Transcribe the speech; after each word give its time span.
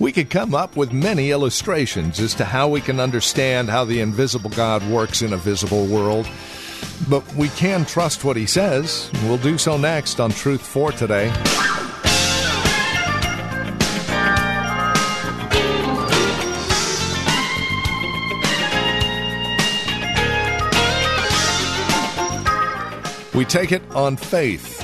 We 0.00 0.12
could 0.12 0.30
come 0.30 0.54
up 0.54 0.76
with 0.76 0.92
many 0.92 1.32
illustrations 1.32 2.20
as 2.20 2.32
to 2.36 2.44
how 2.44 2.68
we 2.68 2.80
can 2.80 3.00
understand 3.00 3.68
how 3.68 3.84
the 3.84 3.98
invisible 3.98 4.50
God 4.50 4.88
works 4.88 5.22
in 5.22 5.32
a 5.32 5.36
visible 5.36 5.86
world. 5.86 6.30
But 7.10 7.26
we 7.34 7.48
can 7.48 7.84
trust 7.84 8.22
what 8.22 8.36
he 8.36 8.46
says. 8.46 9.10
We'll 9.24 9.38
do 9.38 9.58
so 9.58 9.76
next 9.76 10.20
on 10.20 10.30
Truth 10.30 10.62
for 10.62 10.92
Today. 10.92 11.32
We 23.34 23.44
take 23.44 23.72
it 23.72 23.82
on 23.96 24.16
faith. 24.16 24.76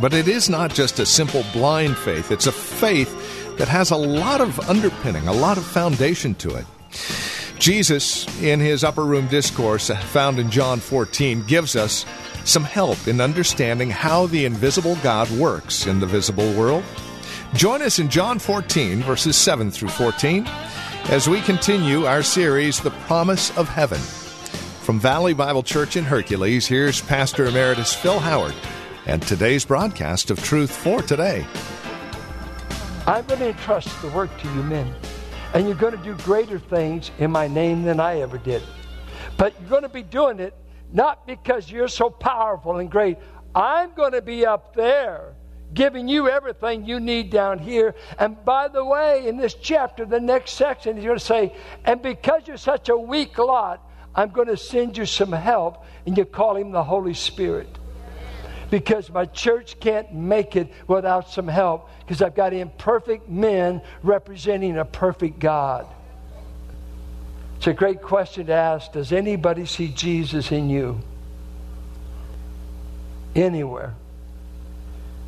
But 0.00 0.14
it 0.14 0.28
is 0.28 0.48
not 0.48 0.72
just 0.72 0.98
a 0.98 1.04
simple 1.04 1.44
blind 1.52 1.98
faith, 1.98 2.30
it's 2.30 2.46
a 2.46 2.52
faith 2.52 3.41
that 3.58 3.68
has 3.68 3.90
a 3.90 3.96
lot 3.96 4.40
of 4.40 4.58
underpinning, 4.68 5.28
a 5.28 5.32
lot 5.32 5.58
of 5.58 5.64
foundation 5.64 6.34
to 6.36 6.54
it. 6.56 6.66
Jesus, 7.58 8.26
in 8.42 8.58
his 8.58 8.82
upper 8.82 9.04
room 9.04 9.28
discourse 9.28 9.88
uh, 9.88 9.96
found 9.96 10.38
in 10.38 10.50
John 10.50 10.80
14, 10.80 11.44
gives 11.46 11.76
us 11.76 12.04
some 12.44 12.64
help 12.64 13.06
in 13.06 13.20
understanding 13.20 13.88
how 13.88 14.26
the 14.26 14.44
invisible 14.44 14.96
God 15.02 15.30
works 15.30 15.86
in 15.86 16.00
the 16.00 16.06
visible 16.06 16.52
world. 16.54 16.82
Join 17.54 17.82
us 17.82 17.98
in 17.98 18.08
John 18.08 18.38
14, 18.38 19.02
verses 19.02 19.36
7 19.36 19.70
through 19.70 19.90
14, 19.90 20.44
as 21.10 21.28
we 21.28 21.40
continue 21.42 22.04
our 22.06 22.22
series, 22.22 22.80
The 22.80 22.90
Promise 23.06 23.56
of 23.56 23.68
Heaven. 23.68 24.00
From 24.82 24.98
Valley 24.98 25.32
Bible 25.32 25.62
Church 25.62 25.96
in 25.96 26.04
Hercules, 26.04 26.66
here's 26.66 27.00
Pastor 27.00 27.46
Emeritus 27.46 27.94
Phil 27.94 28.18
Howard 28.18 28.54
and 29.06 29.22
today's 29.22 29.64
broadcast 29.64 30.30
of 30.30 30.42
Truth 30.42 30.74
for 30.74 31.02
Today. 31.02 31.46
I'm 33.04 33.26
going 33.26 33.40
to 33.40 33.48
entrust 33.48 34.00
the 34.00 34.08
work 34.10 34.30
to 34.38 34.48
you 34.54 34.62
men, 34.62 34.94
and 35.54 35.66
you're 35.66 35.74
going 35.74 35.96
to 35.96 36.04
do 36.04 36.14
greater 36.22 36.60
things 36.60 37.10
in 37.18 37.32
my 37.32 37.48
name 37.48 37.82
than 37.82 37.98
I 37.98 38.20
ever 38.20 38.38
did. 38.38 38.62
But 39.36 39.58
you're 39.58 39.68
going 39.68 39.82
to 39.82 39.88
be 39.88 40.04
doing 40.04 40.38
it 40.38 40.54
not 40.92 41.26
because 41.26 41.68
you're 41.68 41.88
so 41.88 42.10
powerful 42.10 42.76
and 42.76 42.88
great. 42.88 43.18
I'm 43.56 43.92
going 43.94 44.12
to 44.12 44.22
be 44.22 44.46
up 44.46 44.76
there 44.76 45.34
giving 45.74 46.06
you 46.06 46.28
everything 46.28 46.84
you 46.84 47.00
need 47.00 47.30
down 47.30 47.58
here. 47.58 47.96
And 48.20 48.42
by 48.44 48.68
the 48.68 48.84
way, 48.84 49.26
in 49.26 49.36
this 49.36 49.54
chapter, 49.54 50.04
the 50.04 50.20
next 50.20 50.52
section, 50.52 50.94
he's 50.94 51.04
going 51.04 51.18
to 51.18 51.24
say, 51.24 51.56
and 51.84 52.00
because 52.00 52.42
you're 52.46 52.56
such 52.56 52.88
a 52.88 52.96
weak 52.96 53.36
lot, 53.36 53.84
I'm 54.14 54.30
going 54.30 54.48
to 54.48 54.56
send 54.56 54.96
you 54.96 55.06
some 55.06 55.32
help, 55.32 55.84
and 56.06 56.16
you 56.16 56.24
call 56.24 56.56
him 56.56 56.70
the 56.70 56.84
Holy 56.84 57.14
Spirit. 57.14 57.78
Because 58.72 59.10
my 59.10 59.26
church 59.26 59.78
can't 59.80 60.14
make 60.14 60.56
it 60.56 60.72
without 60.86 61.28
some 61.28 61.46
help, 61.46 61.90
because 62.00 62.22
I've 62.22 62.34
got 62.34 62.54
imperfect 62.54 63.28
men 63.28 63.82
representing 64.02 64.78
a 64.78 64.84
perfect 64.86 65.38
God. 65.38 65.86
It's 67.58 67.66
a 67.66 67.74
great 67.74 68.00
question 68.00 68.46
to 68.46 68.54
ask 68.54 68.90
Does 68.92 69.12
anybody 69.12 69.66
see 69.66 69.88
Jesus 69.88 70.50
in 70.52 70.70
you? 70.70 70.98
Anywhere. 73.34 73.92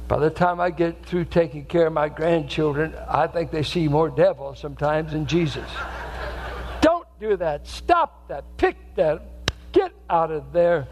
By 0.08 0.20
the 0.20 0.30
time 0.30 0.58
I 0.58 0.70
get 0.70 1.04
through 1.04 1.26
taking 1.26 1.66
care 1.66 1.88
of 1.88 1.92
my 1.92 2.08
grandchildren, 2.08 2.94
I 3.06 3.26
think 3.26 3.50
they 3.50 3.62
see 3.62 3.88
more 3.88 4.08
devil 4.08 4.54
sometimes 4.54 5.12
than 5.12 5.26
Jesus 5.26 5.68
Don't 6.80 7.06
do 7.20 7.36
that. 7.36 7.66
Stop 7.66 8.26
that. 8.28 8.44
Pick 8.56 8.78
that. 8.94 9.20
Get 9.72 9.92
out 10.08 10.30
of 10.30 10.50
there. 10.54 10.88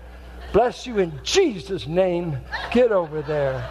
Bless 0.53 0.87
you 0.87 0.99
in 0.99 1.19
Jesus' 1.23 1.87
name. 1.87 2.39
Get 2.73 2.93
over 2.93 3.23
there. 3.23 3.69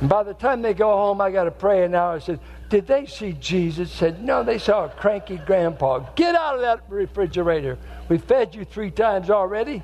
And 0.00 0.08
by 0.08 0.22
the 0.22 0.34
time 0.34 0.62
they 0.62 0.74
go 0.74 0.90
home, 0.90 1.20
I 1.20 1.30
got 1.30 1.44
to 1.44 1.50
pray 1.50 1.84
an 1.84 1.94
hour. 1.94 2.16
I 2.16 2.18
said, 2.18 2.40
Did 2.68 2.86
they 2.86 3.06
see 3.06 3.32
Jesus? 3.32 3.90
Said, 3.90 4.22
No, 4.22 4.44
they 4.44 4.58
saw 4.58 4.84
a 4.84 4.88
cranky 4.88 5.38
grandpa. 5.38 6.00
Get 6.14 6.34
out 6.34 6.56
of 6.56 6.60
that 6.60 6.82
refrigerator. 6.88 7.78
We 8.08 8.18
fed 8.18 8.54
you 8.54 8.64
three 8.64 8.90
times 8.90 9.30
already. 9.30 9.82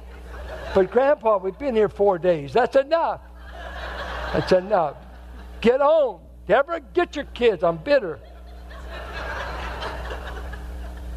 But, 0.74 0.90
Grandpa, 0.90 1.38
we've 1.38 1.58
been 1.58 1.74
here 1.74 1.88
four 1.88 2.18
days. 2.18 2.52
That's 2.52 2.76
enough. 2.76 3.20
That's 4.32 4.52
enough. 4.52 4.96
Get 5.60 5.80
home. 5.80 6.20
Deborah, 6.46 6.80
get 6.80 7.16
your 7.16 7.26
kids. 7.26 7.62
I'm 7.62 7.76
bitter. 7.76 8.18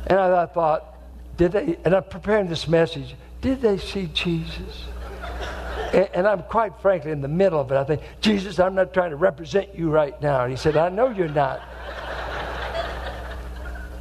And 0.08 0.20
I, 0.20 0.46
thought, 0.46 0.96
did 1.36 1.52
they, 1.52 1.78
and 1.84 1.94
I'm 1.94 2.04
preparing 2.04 2.48
this 2.48 2.68
message, 2.68 3.16
did 3.42 3.62
they 3.62 3.78
see 3.78 4.08
Jesus? 4.14 4.86
And, 5.94 6.10
and, 6.14 6.28
I'm 6.28 6.44
quite 6.44 6.74
frankly 6.82 7.12
in 7.12 7.22
the 7.22 7.28
middle 7.28 7.60
of 7.60 7.72
it. 7.72 7.76
I 7.76 7.84
think, 7.84 8.02
Jesus, 8.20 8.60
I'm 8.60 8.76
not 8.76 8.94
trying 8.94 9.12
to 9.12 9.16
represent 9.16 9.76
you 9.76 9.90
right 9.90 10.20
now. 10.22 10.44
And 10.44 10.52
he 10.52 10.58
said, 10.58 10.76
I 10.76 10.90
know 10.90 11.10
you're 11.10 11.30
not. 11.30 11.62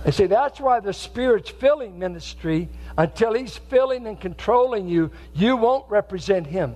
and 0.05 0.13
see, 0.13 0.27
that's 0.27 0.59
why 0.59 0.81
the 0.81 0.93
Spirit's 0.93 1.51
filling 1.51 1.99
ministry, 1.99 2.69
until 2.99 3.35
He's 3.35 3.57
filling 3.57 4.07
and 4.07 4.21
controlling 4.21 4.89
you, 4.89 5.11
you 5.35 5.57
won't 5.57 5.89
represent 5.89 6.47
Him. 6.47 6.75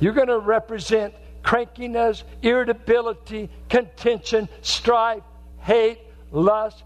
You're 0.00 0.12
going 0.12 0.28
to 0.28 0.38
represent 0.38 1.14
crankiness, 1.42 2.24
irritability, 2.42 3.48
contention, 3.68 4.48
strife, 4.60 5.22
hate, 5.60 6.00
lust, 6.30 6.82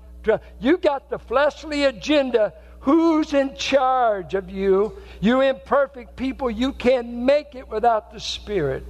you 0.61 0.79
got 0.79 1.11
the 1.11 1.19
fleshly 1.19 1.85
agenda. 1.85 2.53
Who's 2.81 3.35
in 3.35 3.55
charge 3.57 4.35
of 4.35 4.51
you? 4.51 4.97
You 5.21 5.43
imperfect 5.43 6.17
people, 6.17 6.51
you 6.51 6.73
can't 6.73 7.09
make 7.09 7.55
it 7.55 7.69
without 7.69 8.13
the 8.13 8.21
Spirit. 8.21 8.85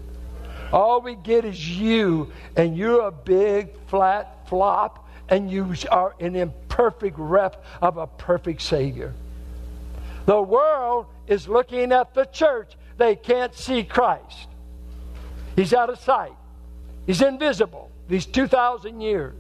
All 0.73 1.01
we 1.01 1.17
get 1.17 1.45
is 1.45 1.69
you, 1.69 2.31
and 2.57 2.77
you're 2.77 3.03
a 3.03 3.11
big 3.11 3.71
flat 3.89 4.49
flop, 4.49 5.09
and 5.29 5.51
you 5.51 5.75
are 5.91 6.15
an 6.21 6.37
imperfect 6.37 7.19
rep 7.19 7.65
of 7.83 7.97
a 7.97 8.07
perfect 8.07 8.63
Savior. 8.63 9.13
The 10.27 10.41
world 10.41 11.07
is 11.27 11.49
looking 11.49 11.93
at 11.93 12.15
the 12.15 12.25
church, 12.27 12.75
they 12.99 13.17
can't 13.17 13.55
see 13.55 13.83
Christ. 13.83 14.49
He's 15.57 15.75
out 15.75 15.91
of 15.91 15.99
sight, 15.99 16.37
He's 17.07 17.23
invisible 17.23 17.91
these 18.09 18.27
2,000 18.27 19.01
years. 19.01 19.35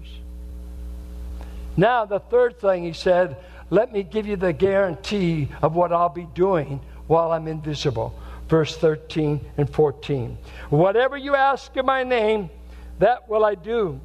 Now, 1.76 2.04
the 2.04 2.20
third 2.20 2.60
thing 2.60 2.84
he 2.84 2.92
said, 2.92 3.36
let 3.70 3.92
me 3.92 4.02
give 4.02 4.26
you 4.26 4.36
the 4.36 4.52
guarantee 4.52 5.48
of 5.62 5.74
what 5.74 5.92
I'll 5.92 6.08
be 6.08 6.26
doing 6.34 6.80
while 7.06 7.32
I'm 7.32 7.46
invisible. 7.46 8.14
Verse 8.48 8.76
13 8.76 9.40
and 9.56 9.70
14. 9.70 10.36
Whatever 10.70 11.16
you 11.16 11.36
ask 11.36 11.76
in 11.76 11.86
my 11.86 12.02
name, 12.02 12.50
that 12.98 13.28
will 13.28 13.44
I 13.44 13.54
do, 13.54 14.00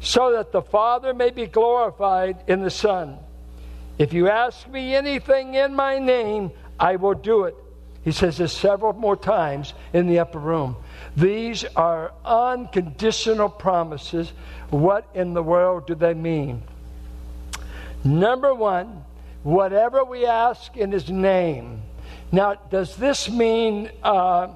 so 0.00 0.32
that 0.32 0.50
the 0.50 0.62
Father 0.62 1.14
may 1.14 1.30
be 1.30 1.46
glorified 1.46 2.42
in 2.48 2.62
the 2.62 2.70
Son. 2.70 3.18
If 3.96 4.12
you 4.12 4.28
ask 4.28 4.66
me 4.68 4.94
anything 4.94 5.54
in 5.54 5.74
my 5.74 5.98
name, 5.98 6.50
I 6.78 6.96
will 6.96 7.14
do 7.14 7.44
it. 7.44 7.54
He 8.02 8.12
says 8.12 8.38
this 8.38 8.52
several 8.52 8.94
more 8.94 9.16
times 9.16 9.74
in 9.92 10.06
the 10.06 10.18
upper 10.20 10.38
room. 10.38 10.76
These 11.16 11.64
are 11.76 12.12
unconditional 12.24 13.50
promises. 13.50 14.32
What 14.70 15.06
in 15.14 15.34
the 15.34 15.42
world 15.42 15.86
do 15.86 15.94
they 15.94 16.14
mean? 16.14 16.62
Number 18.04 18.54
one, 18.54 19.04
whatever 19.42 20.04
we 20.04 20.26
ask 20.26 20.76
in 20.76 20.92
His 20.92 21.10
name. 21.10 21.82
Now, 22.32 22.54
does 22.54 22.96
this 22.96 23.28
mean 23.28 23.90
uh, 24.02 24.48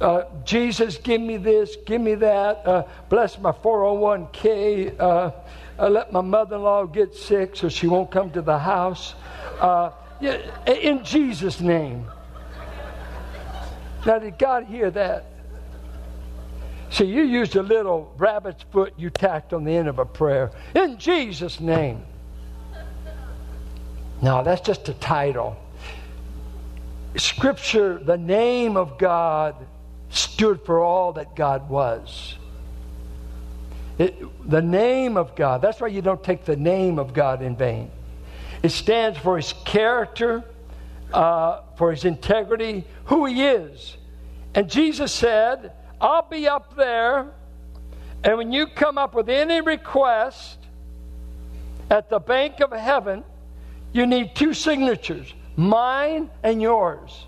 uh, 0.00 0.24
Jesus, 0.44 0.98
give 0.98 1.20
me 1.20 1.38
this, 1.38 1.76
give 1.86 2.00
me 2.00 2.14
that, 2.16 2.66
uh, 2.66 2.82
bless 3.08 3.38
my 3.38 3.52
401k, 3.52 5.00
uh, 5.00 5.30
uh, 5.78 5.88
let 5.88 6.12
my 6.12 6.20
mother 6.20 6.56
in 6.56 6.62
law 6.62 6.84
get 6.84 7.14
sick 7.14 7.56
so 7.56 7.68
she 7.68 7.86
won't 7.86 8.10
come 8.10 8.30
to 8.32 8.42
the 8.42 8.58
house? 8.58 9.14
Uh, 9.58 9.90
in 10.66 11.02
Jesus' 11.04 11.60
name. 11.60 12.06
Now, 14.04 14.18
did 14.18 14.38
God 14.38 14.64
hear 14.64 14.90
that? 14.90 15.24
See, 16.90 17.06
you 17.06 17.22
used 17.22 17.56
a 17.56 17.62
little 17.62 18.14
rabbit's 18.16 18.64
foot 18.70 18.94
you 18.96 19.10
tacked 19.10 19.52
on 19.52 19.64
the 19.64 19.72
end 19.72 19.88
of 19.88 19.98
a 19.98 20.04
prayer. 20.04 20.52
In 20.74 20.98
Jesus' 20.98 21.58
name. 21.58 22.02
No, 24.26 24.42
that's 24.42 24.60
just 24.60 24.88
a 24.88 24.94
title. 24.94 25.56
Scripture, 27.16 28.00
the 28.02 28.16
name 28.16 28.76
of 28.76 28.98
God, 28.98 29.54
stood 30.10 30.60
for 30.66 30.80
all 30.80 31.12
that 31.12 31.36
God 31.36 31.68
was. 31.70 32.34
It, 33.98 34.50
the 34.50 34.60
name 34.60 35.16
of 35.16 35.36
God. 35.36 35.62
That's 35.62 35.80
why 35.80 35.86
you 35.86 36.02
don't 36.02 36.24
take 36.24 36.44
the 36.44 36.56
name 36.56 36.98
of 36.98 37.14
God 37.14 37.40
in 37.40 37.54
vain. 37.54 37.88
It 38.64 38.70
stands 38.70 39.16
for 39.16 39.36
his 39.36 39.54
character, 39.64 40.42
uh, 41.12 41.60
for 41.76 41.92
his 41.92 42.04
integrity, 42.04 42.84
who 43.04 43.26
he 43.26 43.46
is. 43.46 43.96
And 44.56 44.68
Jesus 44.68 45.12
said, 45.12 45.70
I'll 46.00 46.28
be 46.28 46.48
up 46.48 46.74
there, 46.74 47.28
and 48.24 48.36
when 48.38 48.50
you 48.50 48.66
come 48.66 48.98
up 48.98 49.14
with 49.14 49.28
any 49.28 49.60
request 49.60 50.58
at 51.90 52.10
the 52.10 52.18
bank 52.18 52.58
of 52.58 52.72
heaven, 52.72 53.22
you 53.92 54.06
need 54.06 54.34
two 54.34 54.54
signatures 54.54 55.32
mine 55.56 56.30
and 56.42 56.60
yours. 56.60 57.26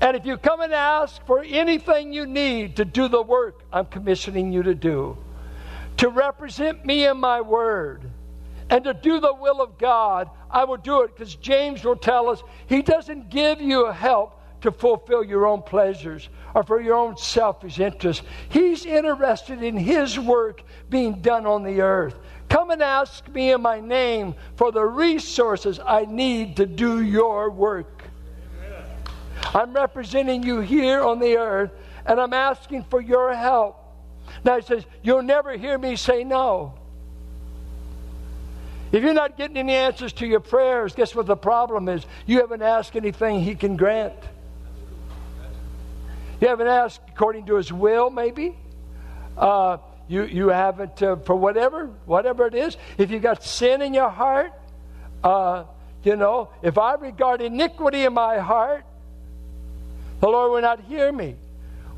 And 0.00 0.16
if 0.16 0.24
you 0.24 0.36
come 0.36 0.60
and 0.60 0.72
ask 0.72 1.24
for 1.26 1.42
anything 1.42 2.12
you 2.12 2.24
need 2.24 2.76
to 2.76 2.84
do 2.84 3.08
the 3.08 3.20
work 3.20 3.64
I'm 3.72 3.86
commissioning 3.86 4.52
you 4.52 4.62
to 4.62 4.74
do, 4.74 5.18
to 5.98 6.08
represent 6.08 6.84
me 6.86 7.06
in 7.06 7.18
my 7.18 7.40
word, 7.40 8.08
and 8.70 8.84
to 8.84 8.94
do 8.94 9.18
the 9.18 9.34
will 9.34 9.60
of 9.60 9.78
God, 9.78 10.30
I 10.50 10.64
will 10.64 10.76
do 10.76 11.02
it 11.02 11.16
because 11.16 11.34
James 11.34 11.84
will 11.84 11.96
tell 11.96 12.28
us 12.28 12.42
he 12.66 12.82
doesn't 12.82 13.30
give 13.30 13.60
you 13.60 13.90
help 13.90 14.40
to 14.60 14.72
fulfill 14.72 15.24
your 15.24 15.46
own 15.46 15.62
pleasures 15.62 16.28
or 16.54 16.62
for 16.62 16.80
your 16.80 16.96
own 16.96 17.16
selfish 17.16 17.78
interests. 17.78 18.24
He's 18.48 18.84
interested 18.84 19.62
in 19.62 19.76
his 19.76 20.18
work 20.18 20.62
being 20.90 21.20
done 21.20 21.46
on 21.46 21.62
the 21.62 21.80
earth. 21.80 22.16
Come 22.48 22.70
and 22.70 22.82
ask 22.82 23.28
me 23.28 23.52
in 23.52 23.60
my 23.60 23.80
name 23.80 24.34
for 24.56 24.72
the 24.72 24.84
resources 24.84 25.78
I 25.84 26.06
need 26.06 26.56
to 26.56 26.66
do 26.66 27.02
your 27.02 27.50
work. 27.50 28.04
I'm 29.54 29.72
representing 29.72 30.42
you 30.42 30.60
here 30.60 31.02
on 31.02 31.18
the 31.18 31.36
earth, 31.36 31.70
and 32.06 32.20
I'm 32.20 32.32
asking 32.32 32.84
for 32.84 33.00
your 33.00 33.34
help. 33.34 33.76
Now 34.44 34.56
he 34.56 34.62
says, 34.62 34.84
You'll 35.02 35.22
never 35.22 35.56
hear 35.56 35.78
me 35.78 35.96
say 35.96 36.24
no. 36.24 36.74
If 38.90 39.02
you're 39.02 39.14
not 39.14 39.36
getting 39.36 39.58
any 39.58 39.74
answers 39.74 40.14
to 40.14 40.26
your 40.26 40.40
prayers, 40.40 40.94
guess 40.94 41.14
what 41.14 41.26
the 41.26 41.36
problem 41.36 41.88
is? 41.88 42.06
You 42.24 42.40
haven't 42.40 42.62
asked 42.62 42.96
anything 42.96 43.42
He 43.42 43.54
can 43.54 43.76
grant. 43.76 44.14
You 46.40 46.48
haven't 46.48 46.68
asked 46.68 47.00
according 47.08 47.46
to 47.46 47.56
His 47.56 47.72
will, 47.72 48.08
maybe. 48.08 48.56
Uh, 49.36 49.78
you, 50.08 50.24
you 50.24 50.48
haven't, 50.48 51.02
uh, 51.02 51.16
for 51.16 51.36
whatever, 51.36 51.86
whatever 52.06 52.46
it 52.46 52.54
is. 52.54 52.76
If 52.96 53.10
you've 53.10 53.22
got 53.22 53.44
sin 53.44 53.82
in 53.82 53.92
your 53.94 54.08
heart, 54.08 54.52
uh, 55.22 55.64
you 56.02 56.16
know, 56.16 56.48
if 56.62 56.78
I 56.78 56.94
regard 56.94 57.42
iniquity 57.42 58.04
in 58.04 58.14
my 58.14 58.38
heart, 58.38 58.84
the 60.20 60.28
Lord 60.28 60.52
will 60.52 60.62
not 60.62 60.80
hear 60.80 61.12
me. 61.12 61.36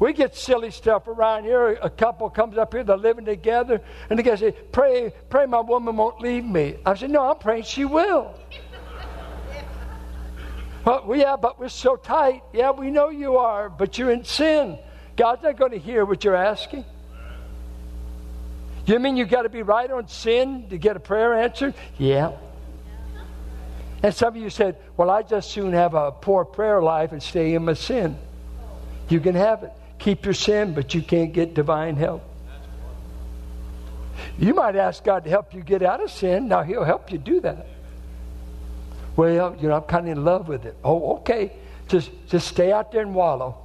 We 0.01 0.15
get 0.15 0.35
silly 0.35 0.71
stuff 0.71 1.07
around 1.09 1.45
here. 1.45 1.79
A 1.83 1.91
couple 1.91 2.29
comes 2.31 2.57
up 2.57 2.73
here, 2.73 2.83
they're 2.83 2.97
living 2.97 3.27
together, 3.27 3.83
and 4.09 4.19
the 4.19 4.23
guy 4.23 4.35
says, 4.35 4.55
Pray, 4.73 5.13
pray 5.29 5.47
my 5.47 5.61
woman 5.61 5.97
won't 5.97 6.21
leave 6.21 6.45
me. 6.45 6.77
I 6.85 6.95
said, 6.95 7.11
No, 7.11 7.31
I'm 7.31 7.39
praying 7.39 7.65
she 7.65 7.85
will. 7.85 8.35
well, 10.85 11.05
well, 11.06 11.19
yeah, 11.19 11.37
but 11.37 11.61
we're 11.61 11.69
so 11.69 11.97
tight. 11.97 12.43
Yeah, 12.53 12.71
we 12.71 12.91
know 12.91 13.11
you 13.11 13.37
are, 13.37 13.69
but 13.69 13.99
you're 13.99 14.11
in 14.11 14.25
sin. 14.25 14.79
God's 15.17 15.43
not 15.43 15.59
going 15.59 15.73
to 15.73 15.79
hear 15.79 16.06
what 16.06 16.25
you're 16.25 16.35
asking. 16.35 16.87
You 18.91 18.99
mean 18.99 19.17
you 19.17 19.25
got 19.25 19.43
to 19.43 19.49
be 19.49 19.63
right 19.63 19.89
on 19.89 20.09
sin 20.09 20.69
to 20.71 20.77
get 20.77 20.97
a 20.97 21.01
prayer 21.01 21.33
answered? 21.35 21.75
Yeah. 21.97 22.33
And 24.03 24.13
some 24.13 24.35
of 24.35 24.43
you 24.43 24.51
said, 24.51 24.79
Well, 24.97 25.11
I 25.11 25.23
just 25.23 25.53
soon 25.53 25.75
have 25.75 25.95
a 25.95 26.11
poor 26.11 26.45
prayer 26.45 26.83
life 26.83 27.13
and 27.13 27.23
stay 27.23 27.55
in 27.55 27.65
my 27.65 27.75
sin. 27.75 28.19
You 29.09 29.21
can 29.21 29.37
have 29.37 29.63
it. 29.63 29.73
Keep 30.01 30.25
your 30.25 30.35
sin, 30.35 30.75
but 30.75 30.93
you 30.93 31.03
can't 31.03 31.33
get 31.33 31.55
divine 31.55 31.95
help. 31.95 32.25
You 34.39 34.55
might 34.55 34.75
ask 34.75 35.05
God 35.05 35.23
to 35.23 35.31
help 35.31 35.55
you 35.55 35.63
get 35.63 35.83
out 35.83 36.03
of 36.03 36.11
sin. 36.11 36.49
Now, 36.49 36.65
He'll 36.65 36.83
help 36.83 37.13
you 37.13 37.19
do 37.19 37.41
that. 37.43 37.69
Well, 39.15 39.57
you 39.61 39.69
know, 39.69 39.77
I'm 39.77 39.83
kind 39.83 40.09
of 40.09 40.19
in 40.19 40.25
love 40.25 40.49
with 40.49 40.65
it. 40.65 40.77
Oh, 40.83 41.19
okay. 41.19 41.53
Just, 41.87 42.11
just 42.27 42.49
stay 42.49 42.73
out 42.73 42.91
there 42.91 43.03
and 43.03 43.15
wallow. 43.15 43.57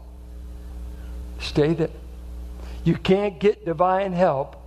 Stay 1.39 1.73
there. 1.73 1.89
You 2.83 2.95
can't 2.95 3.39
get 3.39 3.65
divine 3.65 4.13
help. 4.13 4.61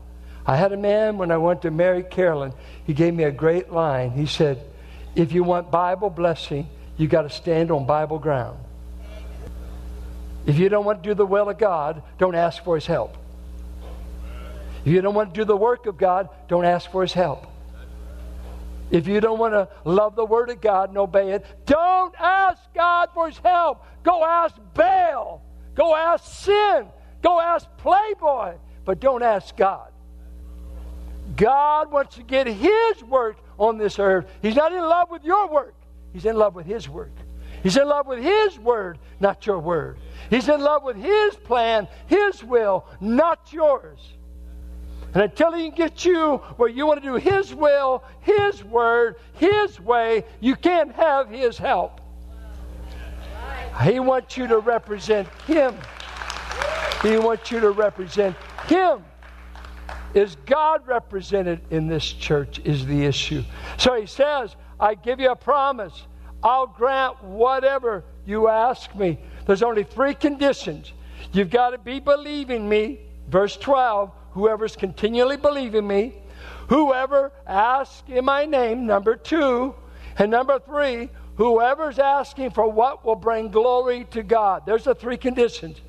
I 0.48 0.56
had 0.56 0.72
a 0.72 0.78
man 0.78 1.18
when 1.18 1.30
I 1.30 1.36
went 1.36 1.60
to 1.62 1.70
marry 1.70 2.02
Carolyn. 2.02 2.54
He 2.86 2.94
gave 2.94 3.12
me 3.12 3.24
a 3.24 3.30
great 3.30 3.70
line. 3.70 4.12
He 4.12 4.24
said, 4.24 4.64
If 5.14 5.32
you 5.32 5.44
want 5.44 5.70
Bible 5.70 6.08
blessing, 6.08 6.70
you 6.96 7.06
got 7.06 7.22
to 7.22 7.30
stand 7.30 7.70
on 7.70 7.84
Bible 7.84 8.18
ground. 8.18 8.58
If 10.46 10.58
you 10.58 10.70
don't 10.70 10.86
want 10.86 11.02
to 11.02 11.08
do 11.10 11.14
the 11.14 11.26
will 11.26 11.50
of 11.50 11.58
God, 11.58 12.02
don't 12.16 12.34
ask 12.34 12.64
for 12.64 12.76
His 12.76 12.86
help. 12.86 13.18
If 14.86 14.90
you 14.90 15.02
don't 15.02 15.14
want 15.14 15.34
to 15.34 15.40
do 15.40 15.44
the 15.44 15.54
work 15.56 15.84
of 15.84 15.98
God, 15.98 16.30
don't 16.48 16.64
ask 16.64 16.90
for 16.90 17.02
His 17.02 17.12
help. 17.12 17.46
If 18.90 19.06
you 19.06 19.20
don't 19.20 19.38
want 19.38 19.52
to 19.52 19.68
love 19.84 20.16
the 20.16 20.24
Word 20.24 20.48
of 20.48 20.62
God 20.62 20.88
and 20.88 20.96
obey 20.96 21.32
it, 21.32 21.44
don't 21.66 22.14
ask 22.18 22.58
God 22.74 23.10
for 23.12 23.28
His 23.28 23.36
help. 23.36 23.84
Go 24.02 24.24
ask 24.24 24.54
Baal. 24.72 25.42
Go 25.74 25.94
ask 25.94 26.24
sin. 26.42 26.86
Go 27.20 27.38
ask 27.38 27.68
Playboy. 27.76 28.54
But 28.86 28.98
don't 28.98 29.22
ask 29.22 29.54
God. 29.54 29.90
God 31.36 31.90
wants 31.90 32.16
to 32.16 32.22
get 32.22 32.46
His 32.46 33.02
work 33.04 33.38
on 33.58 33.78
this 33.78 33.98
earth. 33.98 34.26
He's 34.42 34.56
not 34.56 34.72
in 34.72 34.80
love 34.80 35.10
with 35.10 35.24
your 35.24 35.48
work, 35.50 35.74
He's 36.12 36.24
in 36.24 36.36
love 36.36 36.54
with 36.54 36.66
His 36.66 36.88
work. 36.88 37.12
He's 37.62 37.76
in 37.76 37.88
love 37.88 38.06
with 38.06 38.20
His 38.20 38.58
word, 38.58 38.98
not 39.18 39.44
your 39.44 39.58
word. 39.58 39.98
He's 40.30 40.48
in 40.48 40.60
love 40.60 40.84
with 40.84 40.96
His 40.96 41.34
plan, 41.34 41.88
His 42.06 42.44
will, 42.44 42.86
not 43.00 43.52
yours. 43.52 43.98
And 45.14 45.24
until 45.24 45.52
He 45.52 45.68
can 45.68 45.76
get 45.76 46.04
you 46.04 46.36
where 46.56 46.68
you 46.68 46.86
want 46.86 47.02
to 47.02 47.08
do 47.08 47.16
His 47.16 47.54
will, 47.54 48.04
His 48.20 48.62
word, 48.62 49.16
His 49.34 49.80
way, 49.80 50.24
you 50.40 50.54
can't 50.54 50.92
have 50.94 51.28
His 51.30 51.58
help. 51.58 52.00
He 53.82 54.00
wants 54.00 54.36
you 54.36 54.46
to 54.46 54.58
represent 54.58 55.28
Him. 55.46 55.76
He 57.02 57.16
wants 57.16 57.50
you 57.50 57.60
to 57.60 57.70
represent 57.70 58.36
Him. 58.66 59.04
Is 60.14 60.36
God 60.46 60.86
represented 60.86 61.60
in 61.70 61.86
this 61.86 62.04
church? 62.12 62.60
Is 62.64 62.86
the 62.86 63.04
issue. 63.04 63.42
So 63.76 63.94
He 64.00 64.06
says, 64.06 64.56
I 64.80 64.94
give 64.94 65.20
you 65.20 65.30
a 65.30 65.36
promise. 65.36 66.06
I'll 66.42 66.66
grant 66.66 67.22
whatever 67.22 68.04
you 68.24 68.48
ask 68.48 68.94
me. 68.94 69.18
There's 69.46 69.62
only 69.62 69.84
three 69.84 70.14
conditions. 70.14 70.92
You've 71.32 71.50
got 71.50 71.70
to 71.70 71.78
be 71.78 72.00
believing 72.00 72.68
me. 72.68 73.00
Verse 73.28 73.56
12 73.56 74.12
whoever's 74.38 74.76
continually 74.76 75.36
believing 75.36 75.86
me, 75.86 76.14
whoever 76.68 77.32
asks 77.46 78.08
in 78.08 78.24
my 78.24 78.44
name, 78.44 78.86
number 78.86 79.16
two, 79.16 79.74
and 80.18 80.30
number 80.30 80.58
three, 80.60 81.10
whoever's 81.36 81.98
asking 81.98 82.50
for 82.50 82.70
what 82.70 83.04
will 83.04 83.16
bring 83.16 83.48
glory 83.48 84.04
to 84.10 84.22
God. 84.22 84.62
There's 84.64 84.84
the 84.84 84.94
three 84.94 85.16
conditions. 85.16 85.80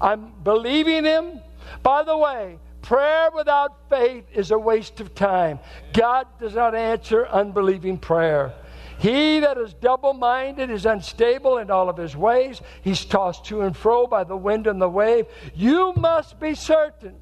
I'm 0.00 0.32
believing 0.42 1.04
Him. 1.04 1.40
By 1.82 2.02
the 2.02 2.16
way, 2.16 2.58
prayer 2.88 3.28
without 3.34 3.76
faith 3.90 4.24
is 4.32 4.50
a 4.50 4.58
waste 4.58 4.98
of 5.00 5.14
time. 5.14 5.58
God 5.92 6.26
does 6.40 6.54
not 6.54 6.74
answer 6.74 7.26
unbelieving 7.28 7.98
prayer. 7.98 8.54
He 8.98 9.40
that 9.40 9.58
is 9.58 9.74
double 9.74 10.14
minded 10.14 10.70
is 10.70 10.86
unstable 10.86 11.58
in 11.58 11.70
all 11.70 11.90
of 11.90 11.98
his 11.98 12.16
ways. 12.16 12.62
He's 12.80 13.04
tossed 13.04 13.44
to 13.46 13.60
and 13.60 13.76
fro 13.76 14.06
by 14.06 14.24
the 14.24 14.38
wind 14.38 14.66
and 14.66 14.80
the 14.80 14.88
wave. 14.88 15.26
You 15.54 15.92
must 15.96 16.40
be 16.40 16.54
certain. 16.54 17.14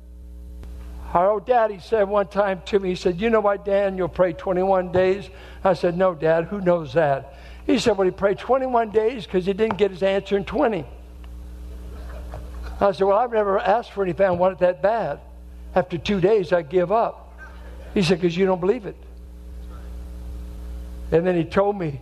Our 1.13 1.33
old 1.33 1.47
daddy 1.47 1.81
said 1.81 2.05
one 2.05 2.29
time 2.29 2.63
to 2.67 2.79
me, 2.79 2.91
he 2.91 2.95
said, 2.95 3.21
You 3.21 3.29
know 3.29 3.41
why 3.41 3.57
Daniel 3.57 4.07
prayed 4.07 4.39
21 4.39 4.93
days? 4.93 5.29
I 5.65 5.75
said, 5.75 5.99
No, 5.99 6.15
Dad, 6.15 6.45
who 6.45 6.61
knows 6.61 6.93
that? 6.93 7.35
He 7.67 7.81
said, 7.81 7.99
Well, 7.99 8.05
he 8.05 8.13
prayed 8.13 8.39
21 8.39 8.91
days 8.91 9.27
because 9.27 9.45
he 9.45 9.53
didn't 9.53 9.79
get 9.79 9.91
his 9.91 10.05
answer 10.05 10.37
in 10.37 10.45
20. 10.45 10.87
I 12.81 12.93
said, 12.93 13.05
Well, 13.05 13.19
I've 13.19 13.33
never 13.33 13.59
asked 13.59 13.91
for 13.91 14.05
anything 14.05 14.27
I 14.27 14.31
wanted 14.31 14.61
that 14.61 14.81
bad. 14.81 15.19
After 15.77 15.99
two 15.99 16.23
days, 16.23 16.55
I 16.55 16.63
give 16.63 16.91
up. 16.91 17.39
He 17.93 18.03
said, 18.03 18.19
Because 18.19 18.35
you 18.35 18.47
don't 18.47 18.61
believe 18.61 18.87
it. 18.87 18.97
And 21.13 21.25
then 21.25 21.37
he 21.37 21.45
told 21.45 21.79
me 21.79 22.01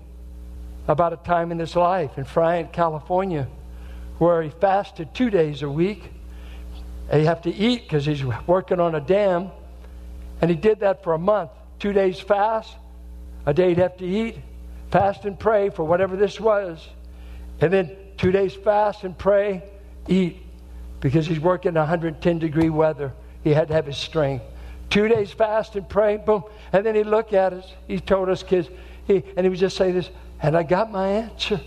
about 0.86 1.12
a 1.12 1.16
time 1.16 1.50
in 1.50 1.58
his 1.58 1.74
life 1.74 2.16
in 2.16 2.24
Friant, 2.24 2.72
California, 2.72 3.48
where 4.18 4.42
he 4.42 4.50
fasted 4.50 5.12
two 5.12 5.28
days 5.28 5.62
a 5.62 5.68
week. 5.68 6.10
And 7.10 7.20
he 7.20 7.26
have 7.26 7.42
to 7.42 7.50
eat 7.50 7.82
because 7.82 8.06
he's 8.06 8.24
working 8.46 8.78
on 8.78 8.94
a 8.94 9.00
dam. 9.00 9.50
And 10.40 10.50
he 10.50 10.56
did 10.56 10.80
that 10.80 11.02
for 11.02 11.12
a 11.12 11.18
month. 11.18 11.50
Two 11.80 11.92
days 11.92 12.20
fast, 12.20 12.74
a 13.44 13.52
day 13.52 13.70
he'd 13.70 13.78
have 13.78 13.96
to 13.98 14.06
eat, 14.06 14.38
fast 14.90 15.24
and 15.24 15.38
pray 15.38 15.68
for 15.68 15.84
whatever 15.84 16.16
this 16.16 16.38
was. 16.38 16.86
And 17.60 17.72
then 17.72 17.96
two 18.16 18.30
days 18.30 18.54
fast 18.54 19.02
and 19.02 19.18
pray, 19.18 19.64
eat, 20.06 20.40
because 21.00 21.26
he's 21.26 21.40
working 21.40 21.70
in 21.70 21.74
110 21.74 22.38
degree 22.38 22.70
weather. 22.70 23.12
He 23.44 23.50
had 23.50 23.68
to 23.68 23.74
have 23.74 23.86
his 23.86 23.98
strength. 23.98 24.44
Two 24.90 25.06
days 25.06 25.30
fast 25.30 25.76
and 25.76 25.88
pray, 25.88 26.16
boom. 26.16 26.44
And 26.72 26.84
then 26.84 26.94
he 26.94 27.04
looked 27.04 27.34
at 27.34 27.52
us. 27.52 27.70
He 27.86 28.00
told 28.00 28.28
us 28.28 28.42
kids, 28.42 28.68
he, 29.06 29.22
and 29.36 29.44
he 29.44 29.48
would 29.48 29.58
just 29.58 29.76
say 29.76 29.92
this, 29.92 30.10
and 30.40 30.56
I 30.56 30.62
got 30.62 30.90
my 30.90 31.08
answer. 31.08 31.60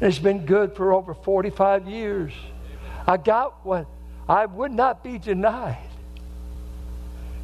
And 0.00 0.02
it's 0.02 0.18
been 0.18 0.46
good 0.46 0.74
for 0.74 0.92
over 0.92 1.14
45 1.14 1.86
years. 1.88 2.32
I 3.06 3.18
got 3.18 3.64
what 3.64 3.86
I 4.28 4.46
would 4.46 4.72
not 4.72 5.04
be 5.04 5.18
denied. 5.18 5.76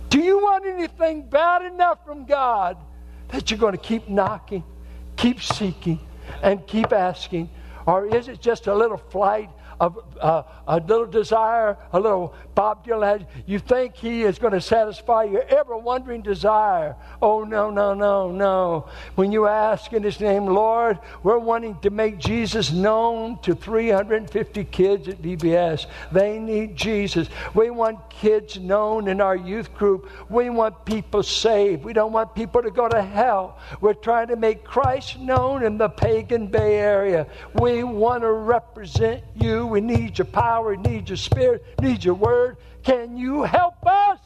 Do 0.09 0.21
you 0.21 0.38
want 0.38 0.64
anything 0.67 1.29
bad 1.29 1.62
enough 1.62 2.05
from 2.05 2.25
God 2.25 2.76
that 3.29 3.50
you're 3.50 3.61
going 3.61 3.73
to 3.73 3.79
keep 3.79 4.09
knocking, 4.09 4.64
keep 5.17 5.40
seeking, 5.43 6.00
and 6.43 6.67
keep 6.67 6.93
asking? 6.93 7.50
Or 7.87 8.07
is 8.07 8.29
it 8.29 8.40
just 8.40 8.67
a 8.67 8.75
little 8.75 8.97
flight 8.97 9.50
of 9.81 9.99
uh, 10.21 10.43
a 10.69 10.77
little 10.77 11.07
desire, 11.07 11.79
a 11.93 11.99
little 11.99 12.35
Bob 12.55 12.85
Dylan 12.85 13.27
You 13.47 13.59
think 13.59 13.97
he 13.97 14.23
is 14.23 14.39
going 14.39 14.53
to 14.53 14.61
satisfy 14.61 15.25
your 15.25 15.43
ever 15.45 15.77
wondering 15.79 16.21
desire. 16.21 16.95
Oh, 17.23 17.45
no, 17.45 17.71
no, 17.71 17.95
no, 17.95 18.31
no. 18.31 18.89
When 19.15 19.33
you 19.33 19.47
ask 19.47 19.93
in 19.95 20.03
his 20.03 20.21
name, 20.21 20.45
Lord, 20.45 20.99
we're 21.23 21.39
wanting 21.39 21.79
to 21.81 21.89
make 21.89 22.19
Jesus 22.19 22.71
known 22.71 23.41
to 23.41 23.55
350 23.55 24.65
kids 24.65 25.09
at 25.09 25.23
VBS. 25.23 25.87
They 26.13 26.39
need 26.39 26.77
Jesus. 26.77 27.29
We 27.55 27.71
want 27.71 28.11
kids 28.11 28.59
known 28.59 29.09
in 29.09 29.23
our 29.23 29.37
youth 29.37 29.73
group. 29.75 30.11
We 30.29 30.51
want 30.51 30.85
people 30.85 31.23
saved. 31.23 31.85
We 31.85 31.95
don't 31.95 32.13
want 32.13 32.35
people 32.35 32.63
to 32.63 32.71
go 32.71 32.87
to 32.87 33.01
hell. 33.01 33.59
We're 33.81 33.95
trying 33.95 34.29
to 34.29 34.37
make 34.37 34.63
Christ 34.63 35.19
known 35.19 35.63
in 35.63 35.79
the 35.79 35.89
pagan 35.89 36.49
Bay 36.49 36.79
Area. 36.79 37.27
We 37.55 37.83
want 37.83 38.23
to 38.23 38.31
represent 38.31 39.25
you. 39.35 39.70
We 39.71 39.81
need 39.81 40.19
your 40.19 40.27
power, 40.27 40.75
we 40.75 40.77
need 40.77 41.09
your 41.09 41.17
spirit, 41.17 41.65
we 41.79 41.93
need 41.93 42.05
your 42.05 42.15
word. 42.15 42.57
Can 42.83 43.17
you 43.17 43.45
help 43.45 43.87
us? 43.87 44.19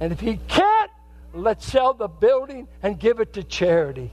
And 0.00 0.12
if 0.12 0.18
he 0.18 0.38
can't, 0.48 0.90
let's 1.32 1.64
sell 1.64 1.94
the 1.94 2.08
building 2.08 2.66
and 2.82 2.98
give 2.98 3.20
it 3.20 3.32
to 3.34 3.44
charity. 3.44 4.10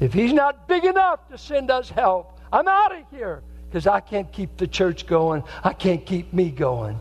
If 0.00 0.12
he's 0.12 0.32
not 0.32 0.66
big 0.66 0.84
enough 0.84 1.28
to 1.28 1.38
send 1.38 1.70
us 1.70 1.90
help, 1.90 2.40
I'm 2.52 2.66
out 2.66 2.96
of 2.96 3.04
here 3.10 3.42
because 3.68 3.86
I 3.86 4.00
can't 4.00 4.30
keep 4.32 4.56
the 4.56 4.66
church 4.66 5.06
going. 5.06 5.42
I 5.62 5.72
can't 5.72 6.04
keep 6.04 6.32
me 6.32 6.50
going. 6.50 6.98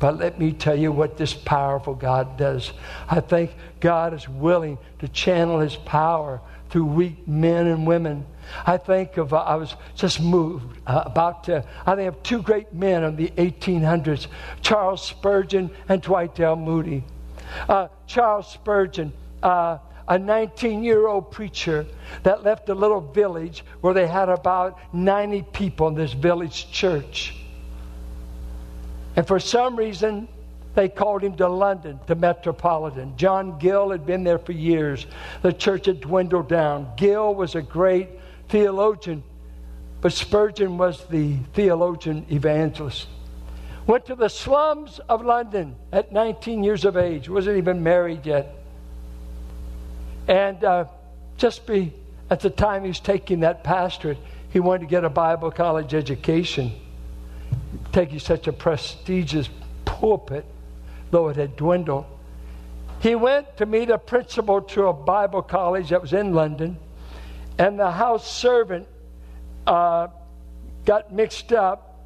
But 0.00 0.18
let 0.18 0.38
me 0.40 0.52
tell 0.52 0.74
you 0.74 0.90
what 0.90 1.18
this 1.18 1.34
powerful 1.34 1.94
God 1.94 2.38
does. 2.38 2.72
I 3.08 3.20
think 3.20 3.54
God 3.80 4.14
is 4.14 4.26
willing 4.26 4.78
to 5.00 5.08
channel 5.08 5.60
his 5.60 5.76
power 5.76 6.40
through 6.70 6.86
weak 6.86 7.28
men 7.28 7.66
and 7.66 7.86
women. 7.86 8.24
I 8.66 8.78
think 8.78 9.18
of, 9.18 9.34
uh, 9.34 9.38
I 9.38 9.56
was 9.56 9.76
just 9.94 10.20
moved 10.20 10.78
uh, 10.86 11.02
about, 11.04 11.44
to, 11.44 11.64
I 11.84 11.94
think 11.96 12.08
of 12.08 12.22
two 12.22 12.40
great 12.40 12.72
men 12.72 13.04
of 13.04 13.18
the 13.18 13.28
1800s, 13.28 14.26
Charles 14.62 15.04
Spurgeon 15.04 15.70
and 15.88 16.00
Dwight 16.00 16.40
L. 16.40 16.56
Moody. 16.56 17.04
Uh, 17.68 17.88
Charles 18.06 18.50
Spurgeon, 18.50 19.12
uh, 19.42 19.78
a 20.08 20.18
19 20.18 20.82
year 20.82 21.06
old 21.06 21.30
preacher 21.30 21.86
that 22.22 22.42
left 22.42 22.70
a 22.70 22.74
little 22.74 23.00
village 23.00 23.64
where 23.82 23.92
they 23.92 24.06
had 24.06 24.30
about 24.30 24.78
90 24.94 25.42
people 25.52 25.88
in 25.88 25.94
this 25.94 26.14
village 26.14 26.70
church. 26.72 27.34
And 29.16 29.26
for 29.26 29.40
some 29.40 29.76
reason, 29.76 30.28
they 30.74 30.88
called 30.88 31.22
him 31.22 31.36
to 31.36 31.48
London, 31.48 31.98
to 32.06 32.14
Metropolitan. 32.14 33.16
John 33.16 33.58
Gill 33.58 33.90
had 33.90 34.06
been 34.06 34.24
there 34.24 34.38
for 34.38 34.52
years. 34.52 35.06
The 35.42 35.52
church 35.52 35.86
had 35.86 36.00
dwindled 36.00 36.48
down. 36.48 36.88
Gill 36.96 37.34
was 37.34 37.54
a 37.54 37.62
great 37.62 38.08
theologian, 38.48 39.22
but 40.00 40.12
Spurgeon 40.12 40.78
was 40.78 41.04
the 41.06 41.36
theologian 41.54 42.24
evangelist. 42.30 43.08
Went 43.86 44.06
to 44.06 44.14
the 44.14 44.28
slums 44.28 45.00
of 45.08 45.24
London 45.24 45.74
at 45.90 46.12
19 46.12 46.62
years 46.62 46.84
of 46.84 46.96
age, 46.96 47.28
wasn't 47.28 47.56
even 47.56 47.82
married 47.82 48.24
yet. 48.24 48.54
And 50.28 50.62
uh, 50.62 50.84
just 51.38 51.66
be, 51.66 51.92
at 52.28 52.40
the 52.40 52.50
time 52.50 52.82
he 52.82 52.88
was 52.88 53.00
taking 53.00 53.40
that 53.40 53.64
pastorate, 53.64 54.18
he 54.50 54.60
wanted 54.60 54.80
to 54.80 54.86
get 54.86 55.04
a 55.04 55.08
Bible 55.08 55.50
college 55.50 55.94
education, 55.94 56.72
taking 57.92 58.18
such 58.18 58.46
a 58.46 58.52
prestigious 58.52 59.48
pulpit 59.84 60.44
though 61.10 61.28
it 61.28 61.36
had 61.36 61.56
dwindled. 61.56 62.06
He 63.00 63.14
went 63.14 63.56
to 63.56 63.66
meet 63.66 63.90
a 63.90 63.98
principal 63.98 64.60
to 64.62 64.88
a 64.88 64.92
Bible 64.92 65.42
college 65.42 65.88
that 65.90 66.02
was 66.02 66.12
in 66.12 66.34
London, 66.34 66.78
and 67.58 67.78
the 67.78 67.90
house 67.90 68.30
servant 68.30 68.86
uh, 69.66 70.08
got 70.84 71.12
mixed 71.12 71.52
up 71.52 72.04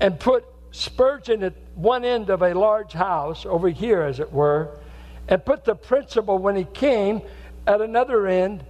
and 0.00 0.18
put 0.18 0.44
Spurgeon 0.72 1.42
at 1.42 1.54
one 1.74 2.04
end 2.04 2.30
of 2.30 2.42
a 2.42 2.54
large 2.54 2.92
house, 2.92 3.44
over 3.44 3.68
here 3.68 4.02
as 4.02 4.20
it 4.20 4.32
were, 4.32 4.78
and 5.28 5.44
put 5.44 5.64
the 5.64 5.74
principal, 5.74 6.38
when 6.38 6.56
he 6.56 6.64
came, 6.64 7.22
at 7.66 7.80
another 7.80 8.26
end, 8.26 8.64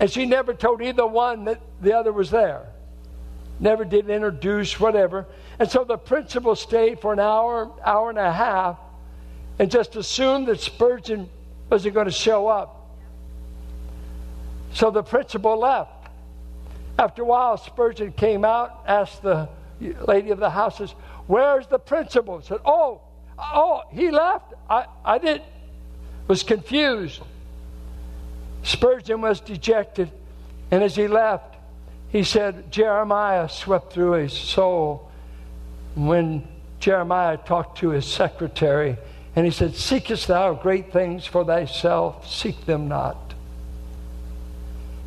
and 0.00 0.10
she 0.10 0.26
never 0.26 0.52
told 0.52 0.82
either 0.82 1.06
one 1.06 1.44
that 1.44 1.60
the 1.80 1.96
other 1.96 2.12
was 2.12 2.30
there. 2.30 2.66
Never 3.60 3.84
did 3.84 4.10
introduce, 4.10 4.78
whatever. 4.80 5.26
And 5.58 5.70
so 5.70 5.84
the 5.84 5.96
principal 5.96 6.56
stayed 6.56 7.00
for 7.00 7.12
an 7.12 7.20
hour, 7.20 7.70
hour 7.84 8.10
and 8.10 8.18
a 8.18 8.32
half, 8.32 8.78
and 9.58 9.70
just 9.70 9.96
assumed 9.96 10.48
that 10.48 10.60
Spurgeon 10.60 11.28
wasn't 11.70 11.94
going 11.94 12.06
to 12.06 12.12
show 12.12 12.48
up. 12.48 12.98
So 14.72 14.90
the 14.90 15.02
principal 15.02 15.58
left. 15.58 15.90
After 16.98 17.22
a 17.22 17.24
while, 17.24 17.56
Spurgeon 17.56 18.12
came 18.12 18.44
out, 18.44 18.82
asked 18.86 19.22
the 19.22 19.48
lady 19.80 20.30
of 20.30 20.38
the 20.38 20.50
house, 20.50 20.80
Where's 21.26 21.66
the 21.66 21.78
principal? 21.78 22.42
Said, 22.42 22.58
Oh, 22.64 23.00
oh, 23.38 23.82
he 23.90 24.10
left. 24.10 24.52
I, 24.68 24.86
I 25.04 25.18
didn't. 25.18 25.44
Was 26.26 26.42
confused. 26.42 27.20
Spurgeon 28.62 29.20
was 29.20 29.40
dejected, 29.40 30.10
and 30.70 30.82
as 30.82 30.96
he 30.96 31.06
left, 31.06 31.53
he 32.14 32.22
said, 32.22 32.70
Jeremiah 32.70 33.48
swept 33.48 33.92
through 33.92 34.12
his 34.12 34.32
soul. 34.32 35.10
When 35.96 36.46
Jeremiah 36.78 37.36
talked 37.38 37.78
to 37.78 37.88
his 37.88 38.06
secretary, 38.06 38.96
and 39.34 39.44
he 39.44 39.50
said, 39.50 39.74
Seekest 39.74 40.28
thou 40.28 40.54
great 40.54 40.92
things 40.92 41.26
for 41.26 41.44
thyself? 41.44 42.30
Seek 42.30 42.66
them 42.66 42.86
not. 42.86 43.34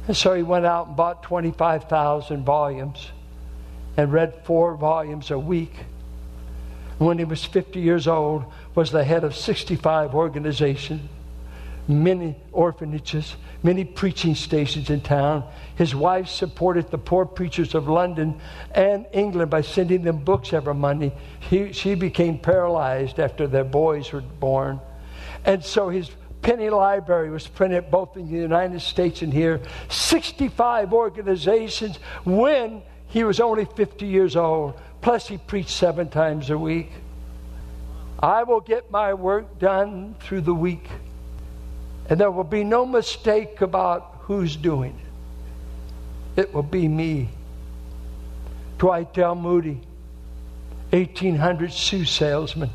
And 0.09 0.17
so 0.17 0.33
he 0.33 0.43
went 0.43 0.65
out 0.65 0.87
and 0.87 0.97
bought 0.97 1.23
25,000 1.23 2.43
volumes 2.43 3.11
and 3.95 4.11
read 4.11 4.43
four 4.43 4.75
volumes 4.75 5.31
a 5.31 5.39
week. 5.39 5.75
When 6.97 7.19
he 7.19 7.23
was 7.23 7.45
50 7.45 7.79
years 7.79 8.09
old, 8.09 8.43
was 8.75 8.91
the 8.91 9.05
head 9.05 9.23
of 9.23 9.33
65 9.33 10.13
organizations 10.13 11.09
many 11.87 12.35
orphanages, 12.51 13.35
many 13.63 13.85
preaching 13.85 14.35
stations 14.35 14.89
in 14.89 15.01
town. 15.01 15.43
His 15.75 15.95
wife 15.95 16.27
supported 16.27 16.91
the 16.91 16.97
poor 16.97 17.25
preachers 17.25 17.75
of 17.75 17.87
London 17.87 18.39
and 18.71 19.05
England 19.13 19.49
by 19.49 19.61
sending 19.61 20.03
them 20.03 20.17
books 20.17 20.53
every 20.53 20.73
Monday. 20.73 21.13
He, 21.39 21.71
she 21.71 21.95
became 21.95 22.39
paralyzed 22.39 23.19
after 23.19 23.47
their 23.47 23.63
boys 23.63 24.11
were 24.11 24.21
born. 24.21 24.79
And 25.45 25.63
so 25.63 25.89
his 25.89 26.09
penny 26.41 26.69
library 26.69 27.29
was 27.29 27.47
printed 27.47 27.89
both 27.89 28.17
in 28.17 28.29
the 28.29 28.37
United 28.37 28.81
States 28.81 29.21
and 29.21 29.33
here. 29.33 29.61
65 29.89 30.93
organizations 30.93 31.97
when 32.25 32.81
he 33.07 33.23
was 33.23 33.39
only 33.39 33.65
50 33.65 34.05
years 34.05 34.35
old. 34.35 34.79
Plus, 35.01 35.27
he 35.27 35.37
preached 35.37 35.69
seven 35.69 36.09
times 36.09 36.49
a 36.49 36.57
week. 36.57 36.91
I 38.19 38.43
will 38.43 38.59
get 38.59 38.91
my 38.91 39.13
work 39.13 39.59
done 39.59 40.15
through 40.19 40.41
the 40.41 40.53
week 40.53 40.89
and 42.09 42.19
there 42.19 42.31
will 42.31 42.43
be 42.43 42.63
no 42.63 42.85
mistake 42.85 43.61
about 43.61 44.17
who's 44.21 44.55
doing 44.55 44.97
it. 46.35 46.41
It 46.41 46.53
will 46.53 46.63
be 46.63 46.87
me. 46.87 47.29
Dwight 48.77 49.17
L. 49.17 49.35
Moody, 49.35 49.81
1800 50.91 51.73
shoe 51.73 52.05
salesman, 52.05 52.69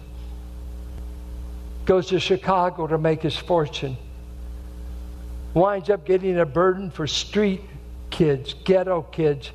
goes 1.84 2.08
to 2.08 2.18
Chicago 2.18 2.86
to 2.86 2.98
make 2.98 3.22
his 3.22 3.36
fortune. 3.36 3.96
Winds 5.54 5.90
up 5.90 6.04
getting 6.04 6.38
a 6.38 6.46
burden 6.46 6.90
for 6.90 7.06
street 7.06 7.62
kids, 8.10 8.54
ghetto 8.64 9.02
kids, 9.02 9.52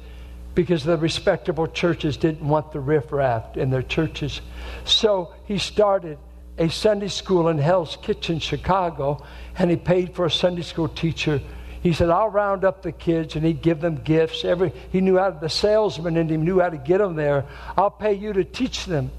because 0.55 0.83
the 0.83 0.97
respectable 0.97 1.67
churches 1.67 2.17
didn't 2.17 2.47
want 2.47 2.71
the 2.71 2.79
riffraff 2.79 3.57
in 3.57 3.69
their 3.69 3.83
churches. 3.83 4.41
So 4.85 5.33
he 5.45 5.57
started 5.57 6.17
a 6.57 6.69
Sunday 6.69 7.07
school 7.07 7.49
in 7.49 7.57
Hell's 7.57 7.97
Kitchen, 7.97 8.39
Chicago, 8.39 9.23
and 9.57 9.69
he 9.69 9.77
paid 9.77 10.15
for 10.15 10.25
a 10.25 10.31
Sunday 10.31 10.63
school 10.63 10.87
teacher. 10.87 11.41
He 11.83 11.93
said, 11.93 12.09
I'll 12.09 12.29
round 12.29 12.65
up 12.65 12.81
the 12.81 12.91
kids 12.91 13.35
and 13.35 13.45
he'd 13.45 13.61
give 13.61 13.79
them 13.79 14.01
gifts. 14.03 14.43
Every, 14.43 14.73
he 14.91 14.99
knew 14.99 15.17
how 15.17 15.29
to, 15.29 15.39
the 15.39 15.49
salesman 15.49 16.17
in 16.17 16.27
him 16.27 16.43
knew 16.43 16.59
how 16.59 16.69
to 16.69 16.77
get 16.77 16.97
them 16.97 17.15
there. 17.15 17.45
I'll 17.77 17.91
pay 17.91 18.13
you 18.13 18.33
to 18.33 18.43
teach 18.43 18.85
them. 18.85 19.11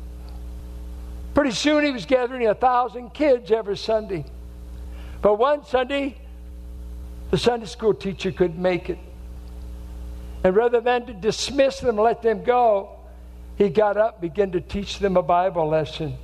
Pretty 1.35 1.52
soon 1.52 1.85
he 1.85 1.92
was 1.92 2.04
gathering 2.04 2.47
a 2.49 2.54
thousand 2.54 3.14
kids 3.14 3.52
every 3.52 3.76
Sunday. 3.76 4.25
But 5.23 5.37
one 5.37 5.64
Sunday, 5.64 6.18
the 7.30 7.38
Sunday 7.38 7.66
school 7.66 7.95
teacher 7.95 8.33
couldn't 8.33 8.61
make 8.61 8.90
it. 8.90 8.99
And 10.42 10.54
rather 10.54 10.80
than 10.80 11.07
to 11.07 11.12
dismiss 11.12 11.80
them, 11.80 11.97
let 11.97 12.23
them 12.23 12.42
go, 12.42 12.97
he 13.57 13.68
got 13.68 13.97
up, 13.97 14.21
began 14.21 14.52
to 14.52 14.61
teach 14.61 14.99
them 14.99 15.16
a 15.16 15.23
Bible 15.23 15.68
lesson. 15.68 16.16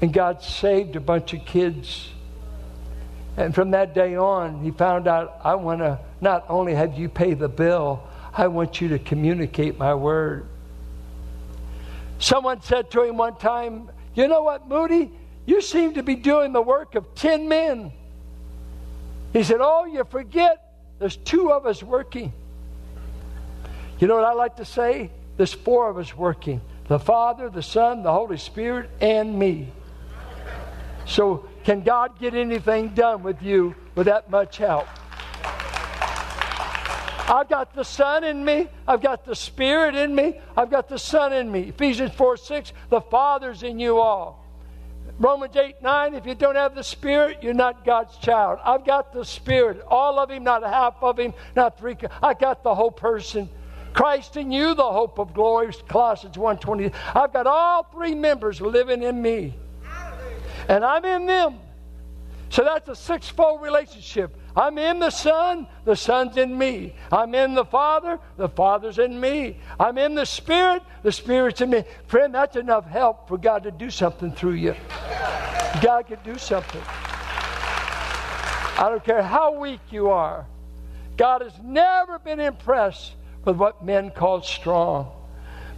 And 0.00 0.12
God 0.12 0.42
saved 0.42 0.96
a 0.96 1.00
bunch 1.00 1.34
of 1.34 1.44
kids. 1.44 2.08
And 3.36 3.54
from 3.54 3.72
that 3.72 3.94
day 3.94 4.16
on, 4.16 4.62
he 4.62 4.70
found 4.70 5.06
out 5.08 5.40
I 5.44 5.54
want 5.54 5.80
to 5.80 5.98
not 6.20 6.44
only 6.48 6.74
have 6.74 6.98
you 6.98 7.08
pay 7.08 7.34
the 7.34 7.48
bill, 7.48 8.02
I 8.32 8.48
want 8.48 8.80
you 8.80 8.88
to 8.88 8.98
communicate 8.98 9.78
my 9.78 9.94
word. 9.94 10.46
Someone 12.18 12.62
said 12.62 12.90
to 12.92 13.02
him 13.02 13.16
one 13.16 13.36
time, 13.36 13.90
You 14.14 14.28
know 14.28 14.42
what, 14.42 14.68
Moody? 14.68 15.10
You 15.46 15.62
seem 15.62 15.94
to 15.94 16.02
be 16.02 16.14
doing 16.14 16.52
the 16.52 16.60
work 16.60 16.94
of 16.94 17.14
10 17.14 17.48
men. 17.48 17.92
He 19.32 19.42
said, 19.42 19.58
Oh, 19.60 19.84
you 19.84 20.04
forget 20.04 20.74
there's 20.98 21.16
two 21.16 21.52
of 21.52 21.66
us 21.66 21.82
working. 21.82 22.32
You 23.98 24.06
know 24.06 24.14
what 24.14 24.24
I 24.24 24.32
like 24.32 24.56
to 24.56 24.64
say? 24.64 25.10
There's 25.36 25.52
four 25.52 25.88
of 25.88 25.98
us 25.98 26.16
working 26.16 26.60
the 26.88 26.98
Father, 26.98 27.50
the 27.50 27.62
Son, 27.62 28.02
the 28.02 28.12
Holy 28.12 28.38
Spirit, 28.38 28.88
and 29.00 29.38
me. 29.38 29.70
So, 31.08 31.48
can 31.64 31.80
God 31.80 32.20
get 32.20 32.34
anything 32.34 32.90
done 32.90 33.22
with 33.22 33.42
you 33.42 33.74
with 33.94 34.06
that 34.06 34.30
much 34.30 34.58
help? 34.58 34.86
I've 37.30 37.48
got 37.48 37.74
the 37.74 37.82
Son 37.82 38.24
in 38.24 38.44
me. 38.44 38.68
I've 38.86 39.00
got 39.00 39.24
the 39.24 39.34
Spirit 39.34 39.94
in 39.94 40.14
me. 40.14 40.38
I've 40.56 40.70
got 40.70 40.88
the 40.88 40.98
Son 40.98 41.32
in 41.32 41.50
me. 41.50 41.62
Ephesians 41.70 42.12
4 42.12 42.36
6, 42.36 42.72
the 42.90 43.00
Father's 43.00 43.62
in 43.62 43.78
you 43.78 43.98
all. 43.98 44.44
Romans 45.18 45.56
8 45.56 45.82
9, 45.82 46.14
if 46.14 46.26
you 46.26 46.34
don't 46.34 46.56
have 46.56 46.74
the 46.74 46.84
Spirit, 46.84 47.38
you're 47.42 47.54
not 47.54 47.86
God's 47.86 48.16
child. 48.18 48.58
I've 48.62 48.84
got 48.84 49.12
the 49.14 49.24
Spirit. 49.24 49.82
All 49.88 50.18
of 50.18 50.30
Him, 50.30 50.44
not 50.44 50.62
half 50.62 50.94
of 51.02 51.18
Him, 51.18 51.32
not 51.56 51.78
three. 51.78 51.96
I 52.22 52.34
got 52.34 52.62
the 52.62 52.74
whole 52.74 52.90
person. 52.90 53.48
Christ 53.94 54.36
in 54.36 54.52
you, 54.52 54.74
the 54.74 54.84
hope 54.84 55.18
of 55.18 55.32
glory, 55.32 55.72
Colossians 55.88 56.36
1.20. 56.36 56.94
I've 57.14 57.32
got 57.32 57.46
all 57.46 57.84
three 57.84 58.14
members 58.14 58.60
living 58.60 59.02
in 59.02 59.20
me. 59.20 59.54
And 60.68 60.84
I'm 60.84 61.04
in 61.04 61.26
them. 61.26 61.58
So 62.50 62.64
that's 62.64 62.88
a 62.88 62.96
sixfold 62.96 63.62
relationship. 63.62 64.34
I'm 64.56 64.78
in 64.78 64.98
the 64.98 65.10
Son, 65.10 65.66
the 65.84 65.94
Son's 65.94 66.36
in 66.36 66.56
me. 66.56 66.94
I'm 67.12 67.34
in 67.34 67.54
the 67.54 67.64
Father, 67.64 68.18
the 68.36 68.48
Father's 68.48 68.98
in 68.98 69.20
me. 69.20 69.58
I'm 69.78 69.98
in 69.98 70.14
the 70.14 70.24
Spirit, 70.24 70.82
the 71.02 71.12
Spirit's 71.12 71.60
in 71.60 71.70
me. 71.70 71.84
Friend, 72.06 72.34
that's 72.34 72.56
enough 72.56 72.86
help 72.86 73.28
for 73.28 73.38
God 73.38 73.64
to 73.64 73.70
do 73.70 73.90
something 73.90 74.32
through 74.32 74.54
you. 74.54 74.74
God 75.82 76.06
can 76.06 76.18
do 76.24 76.38
something. 76.38 76.82
I 78.80 78.88
don't 78.88 79.04
care 79.04 79.22
how 79.22 79.58
weak 79.58 79.80
you 79.90 80.10
are. 80.10 80.46
God 81.16 81.42
has 81.42 81.52
never 81.62 82.18
been 82.18 82.40
impressed 82.40 83.12
with 83.44 83.56
what 83.56 83.84
men 83.84 84.10
called 84.10 84.44
strong 84.44 85.12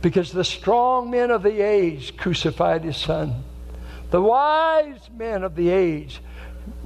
because 0.02 0.32
the 0.32 0.44
strong 0.44 1.10
men 1.10 1.30
of 1.30 1.42
the 1.42 1.60
age 1.60 2.16
crucified 2.16 2.84
his 2.84 2.96
son. 2.96 3.42
The 4.10 4.20
wise 4.20 5.08
men 5.16 5.44
of 5.44 5.54
the 5.54 5.70
age 5.70 6.20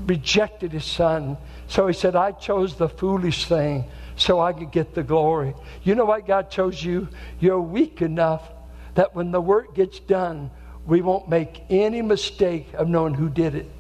rejected 0.07 0.73
his 0.73 0.85
son. 0.85 1.37
So 1.69 1.87
he 1.87 1.93
said, 1.93 2.17
I 2.17 2.33
chose 2.33 2.77
the 2.77 2.89
foolish 2.89 3.47
thing 3.47 3.85
so 4.17 4.41
I 4.41 4.53
could 4.53 4.71
get 4.71 4.95
the 4.95 5.03
glory. 5.03 5.55
You 5.83 5.95
know 5.95 6.05
what 6.05 6.27
God 6.27 6.51
chose 6.51 6.83
you? 6.83 7.09
You're 7.41 7.61
weak 7.61 8.03
enough 8.03 8.51
that 8.95 9.15
when 9.15 9.31
the 9.31 9.41
work 9.41 9.75
gets 9.75 9.99
done, 9.99 10.51
we 10.87 11.01
won't 11.01 11.29
make 11.29 11.63
any 11.71 12.03
mistake 12.03 12.73
of 12.75 12.89
knowing 12.89 13.15
who 13.15 13.29
did 13.29 13.55
it. 13.55 13.71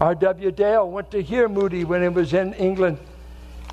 R.W. 0.00 0.50
Dale 0.50 0.90
went 0.90 1.10
to 1.12 1.22
hear 1.22 1.48
Moody 1.48 1.84
when 1.84 2.02
he 2.02 2.08
was 2.08 2.34
in 2.34 2.52
England. 2.54 2.98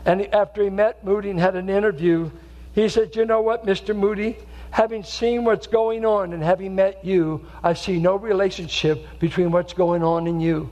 And 0.06 0.22
after 0.34 0.64
he 0.64 0.70
met 0.70 1.04
Moody 1.04 1.30
and 1.30 1.40
had 1.40 1.56
an 1.56 1.70
interview, 1.70 2.32
he 2.74 2.90
said, 2.90 3.16
You 3.16 3.26
know 3.26 3.42
what, 3.42 3.66
Mr. 3.66 3.96
Moody? 3.96 4.38
Having 4.74 5.04
seen 5.04 5.46
what's 5.46 5.68
going 5.68 6.04
on 6.04 6.34
and 6.34 6.42
having 6.42 6.74
met 6.74 7.06
you, 7.06 7.46
I 7.64 7.74
see 7.74 8.00
no 8.00 8.16
relationship 8.16 9.06
between 9.20 9.52
what's 9.52 9.74
going 9.74 10.04
on 10.04 10.26
and 10.26 10.42
you. 10.42 10.68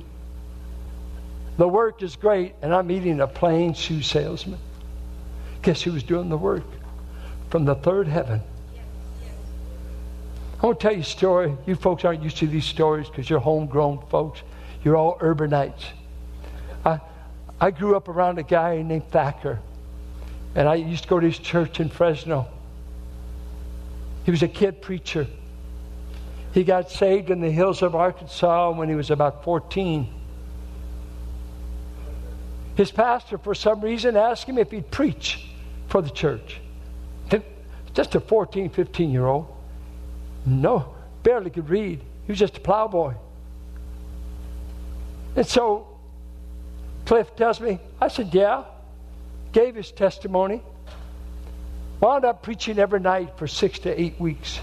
The 1.58 1.67
work 1.67 2.01
is 2.01 2.15
great, 2.15 2.55
and 2.63 2.74
I'm 2.74 2.88
meeting 2.88 3.20
a 3.20 3.27
plain 3.27 3.75
shoe 3.75 4.01
salesman. 4.01 4.58
Guess 5.62 5.84
who 5.84 5.91
was 5.91 6.01
doing 6.01 6.29
the 6.29 6.38
work? 6.38 6.63
From 7.51 7.65
the 7.65 7.75
third 7.75 8.08
heaven. 8.08 8.41
I 10.60 10.65
want 10.65 10.79
to 10.79 10.84
tell 10.88 10.96
you 10.96 11.01
a 11.01 11.03
story. 11.03 11.55
You 11.67 11.75
folks 11.75 12.03
aren't 12.03 12.24
used 12.24 12.38
to 12.38 12.48
these 12.48 12.65
stories 12.65 13.08
because 13.08 13.29
you're 13.29 13.39
homegrown 13.39 14.03
folks. 14.10 14.41
You're 14.84 14.98
all 14.98 15.20
urbanites. 15.20 15.83
I, 16.83 17.01
I 17.59 17.70
grew 17.70 17.96
up 17.96 18.07
around 18.07 18.40
a 18.40 18.44
guy 18.44 18.81
named 18.81 19.11
Thacker, 19.11 19.59
and 20.55 20.68
I 20.68 20.74
used 20.74 21.03
to 21.03 21.09
go 21.09 21.20
to 21.20 21.27
his 21.27 21.37
church 21.37 21.79
in 21.79 21.90
Fresno. 21.90 22.48
He 24.25 24.31
was 24.31 24.44
a 24.44 24.48
kid 24.48 24.81
preacher. 24.81 25.27
He 26.53 26.64
got 26.64 26.92
saved 26.92 27.29
in 27.29 27.42
the 27.42 27.51
hills 27.51 27.81
of 27.81 27.96
Arkansas 27.96 28.72
when 28.72 28.90
he 28.90 28.96
was 28.96 29.10
about 29.10 29.44
14. 29.44 30.07
His 32.75 32.92
pastor, 32.92 33.38
for 33.38 33.55
some 33.55 33.81
reason, 33.81 34.16
asked 34.16 34.46
him 34.46 34.57
if 34.57 34.72
he'd 34.72 34.92
preach 34.92 35.48
for 35.88 36.01
the 36.01 36.10
church. 36.10 36.60
Just 37.94 38.16
a 38.16 38.20
14, 38.20 38.70
15 38.70 39.12
year 39.12 39.25
old. 39.25 39.48
No, 40.46 40.96
barely 41.24 41.50
could 41.50 41.70
read. 41.70 42.00
He 42.25 42.31
was 42.31 42.40
just 42.40 42.57
a 42.57 42.62
plowboy. 42.62 43.14
And 45.36 45.46
so 45.46 45.88
Cliff 47.05 47.36
tells 47.36 47.60
me, 47.60 47.79
I 48.00 48.07
said, 48.07 48.34
Yeah. 48.34 48.64
Gave 49.51 49.75
his 49.75 49.92
testimony. 49.92 50.62
Wound 52.01 52.25
up 52.25 52.42
preaching 52.42 52.79
every 52.79 53.00
night 53.00 53.37
for 53.37 53.48
six 53.48 53.77
to 53.79 54.01
eight 54.01 54.20
weeks. 54.20 54.59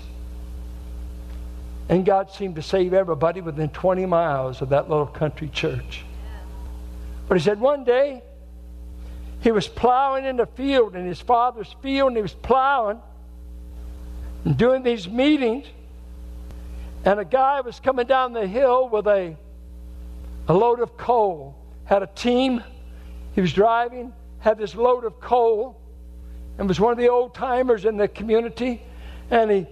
And 1.88 2.04
God 2.04 2.32
seemed 2.32 2.56
to 2.56 2.62
save 2.62 2.92
everybody 2.92 3.40
within 3.40 3.68
20 3.68 4.06
miles 4.06 4.60
of 4.60 4.70
that 4.70 4.90
little 4.90 5.06
country 5.06 5.48
church. 5.48 6.04
But 7.28 7.38
he 7.38 7.44
said 7.44 7.60
one 7.60 7.84
day 7.84 8.22
he 9.40 9.52
was 9.52 9.68
plowing 9.68 10.24
in 10.24 10.36
the 10.36 10.46
field, 10.46 10.96
in 10.96 11.06
his 11.06 11.20
father's 11.20 11.74
field, 11.80 12.08
and 12.08 12.16
he 12.16 12.22
was 12.22 12.34
plowing 12.34 13.00
and 14.44 14.56
doing 14.56 14.82
these 14.82 15.08
meetings. 15.08 15.66
And 17.04 17.20
a 17.20 17.24
guy 17.24 17.60
was 17.60 17.78
coming 17.78 18.08
down 18.08 18.32
the 18.32 18.48
hill 18.48 18.88
with 18.88 19.06
a, 19.06 19.36
a 20.48 20.52
load 20.52 20.80
of 20.80 20.96
coal. 20.96 21.54
Had 21.84 22.02
a 22.02 22.08
team. 22.08 22.64
He 23.36 23.40
was 23.40 23.52
driving, 23.52 24.12
had 24.40 24.58
this 24.58 24.74
load 24.74 25.04
of 25.04 25.20
coal 25.20 25.80
and 26.58 26.68
was 26.68 26.80
one 26.80 26.92
of 26.92 26.98
the 26.98 27.08
old 27.08 27.34
timers 27.34 27.84
in 27.84 27.96
the 27.96 28.08
community. 28.08 28.82
And 29.30 29.50
he 29.50 29.66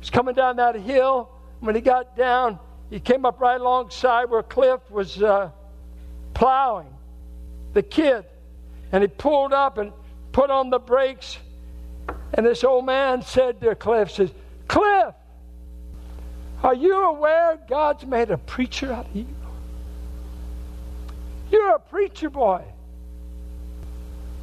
was 0.00 0.10
coming 0.10 0.34
down 0.34 0.56
that 0.56 0.74
hill. 0.76 1.30
When 1.60 1.74
he 1.74 1.82
got 1.82 2.16
down, 2.16 2.58
he 2.88 2.98
came 2.98 3.26
up 3.26 3.40
right 3.40 3.60
alongside 3.60 4.24
where 4.30 4.42
Cliff 4.42 4.80
was 4.90 5.22
uh, 5.22 5.50
plowing, 6.32 6.88
the 7.74 7.82
kid. 7.82 8.24
And 8.90 9.02
he 9.02 9.08
pulled 9.08 9.52
up 9.52 9.76
and 9.76 9.92
put 10.32 10.50
on 10.50 10.70
the 10.70 10.78
brakes. 10.78 11.38
And 12.32 12.46
this 12.46 12.64
old 12.64 12.86
man 12.86 13.22
said 13.22 13.60
to 13.60 13.74
Cliff, 13.74 14.10
says, 14.10 14.30
Cliff, 14.66 15.14
are 16.62 16.74
you 16.74 16.94
aware 17.04 17.58
God's 17.68 18.06
made 18.06 18.30
a 18.30 18.38
preacher 18.38 18.92
out 18.92 19.06
of 19.06 19.14
you? 19.14 19.26
You're 21.50 21.74
a 21.74 21.80
preacher 21.80 22.30
boy. 22.30 22.64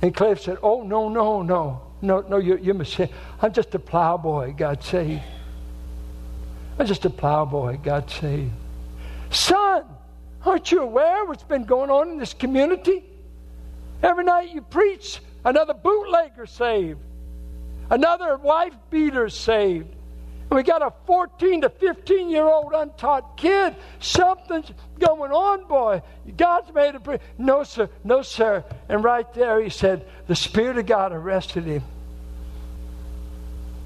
And 0.01 0.15
Cliff 0.15 0.41
said, 0.41 0.57
Oh, 0.61 0.83
no, 0.83 1.09
no, 1.09 1.41
no. 1.41 1.86
No, 2.01 2.21
no, 2.21 2.37
you, 2.37 2.73
must 2.73 2.93
say, 2.93 3.09
I'm 3.41 3.53
just 3.53 3.73
a 3.73 3.79
plowboy, 3.79 4.53
God 4.55 4.83
saved. 4.83 5.23
I'm 6.77 6.85
just 6.85 7.05
a 7.05 7.09
plowboy, 7.09 7.77
God 7.77 8.09
saved. 8.09 8.51
Son, 9.31 9.83
aren't 10.45 10.71
you 10.71 10.81
aware 10.81 11.25
what's 11.25 11.43
been 11.43 11.63
going 11.63 11.89
on 11.89 12.09
in 12.09 12.17
this 12.17 12.33
community? 12.33 13.03
Every 14.03 14.23
night 14.23 14.53
you 14.53 14.61
preach, 14.61 15.19
another 15.43 15.73
bootlegger 15.73 16.45
saved, 16.45 16.99
another 17.89 18.37
wife 18.37 18.73
beater 18.91 19.27
saved. 19.29 19.93
We 20.49 20.63
got 20.63 20.81
a 20.81 20.93
14 21.05 21.61
to 21.61 21.69
15 21.69 22.29
year 22.29 22.45
old 22.45 22.71
untaught 22.73 23.35
kid. 23.35 23.75
Something's 23.99 24.71
going 24.97 25.31
on, 25.31 25.67
boy. 25.67 26.01
God's 26.37 26.73
made 26.73 26.95
a. 26.95 26.99
Pre- 26.99 27.19
no, 27.37 27.63
sir. 27.63 27.89
No, 28.03 28.21
sir. 28.21 28.63
And 28.87 29.03
right 29.03 29.31
there 29.33 29.61
he 29.61 29.69
said, 29.69 30.07
the 30.27 30.35
Spirit 30.35 30.77
of 30.77 30.85
God 30.85 31.11
arrested 31.11 31.65
him 31.65 31.83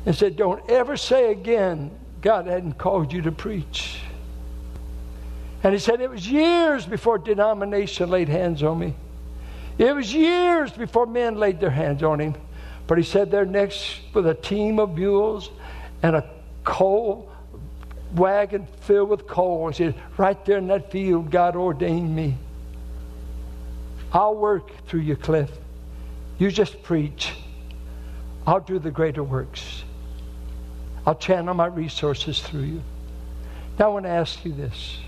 and 0.06 0.15
said, 0.15 0.36
Don't 0.36 0.69
ever 0.69 0.97
say 0.97 1.32
again, 1.32 1.91
God 2.21 2.45
hadn't 2.45 2.78
called 2.78 3.12
you 3.12 3.24
to 3.24 3.32
preach. 3.32 4.00
And 5.63 5.74
he 5.74 5.80
said, 5.80 6.00
It 6.00 6.12
was 6.12 6.28
years 6.28 6.86
before 6.86 7.17
denomination 7.17 8.10
laid 8.10 8.30
hands 8.30 8.62
on 8.62 8.78
me. 8.78 8.95
It 9.80 9.95
was 9.95 10.13
years 10.13 10.71
before 10.71 11.08
men 11.08 11.38
laid 11.38 11.60
their 11.60 11.71
hands 11.71 12.04
on 12.04 12.19
him. 12.19 12.36
But 12.86 13.00
he 13.00 13.04
said, 13.04 13.32
They're 13.32 13.45
next 13.45 14.00
with 14.13 14.28
a 14.28 14.36
team 14.36 14.80
of 14.80 14.95
mules 14.95 15.50
and 16.04 16.15
a 16.15 16.30
coal 16.63 17.32
wagon 18.15 18.67
filled 18.82 19.10
with 19.10 19.28
coal. 19.28 19.69
He 19.69 19.76
said, 19.76 19.95
Right 20.17 20.43
there 20.45 20.58
in 20.58 20.67
that 20.67 20.91
field, 20.91 21.32
God 21.32 21.56
ordained 21.56 22.15
me. 22.15 22.38
I'll 24.13 24.36
work 24.36 24.71
through 24.88 25.02
you, 25.02 25.15
Cliff. 25.15 25.50
You 26.38 26.52
just 26.52 26.84
preach. 26.84 27.34
I'll 28.45 28.60
do 28.60 28.80
the 28.80 28.91
greater 28.91 29.24
works. 29.24 29.84
I'll 31.06 31.15
channel 31.15 31.54
my 31.54 31.67
resources 31.67 32.41
through 32.41 32.62
you. 32.62 32.82
Now, 33.80 33.86
I 33.86 33.93
want 33.93 34.06
to 34.06 34.10
ask 34.10 34.43
you 34.43 34.52
this 34.52 35.00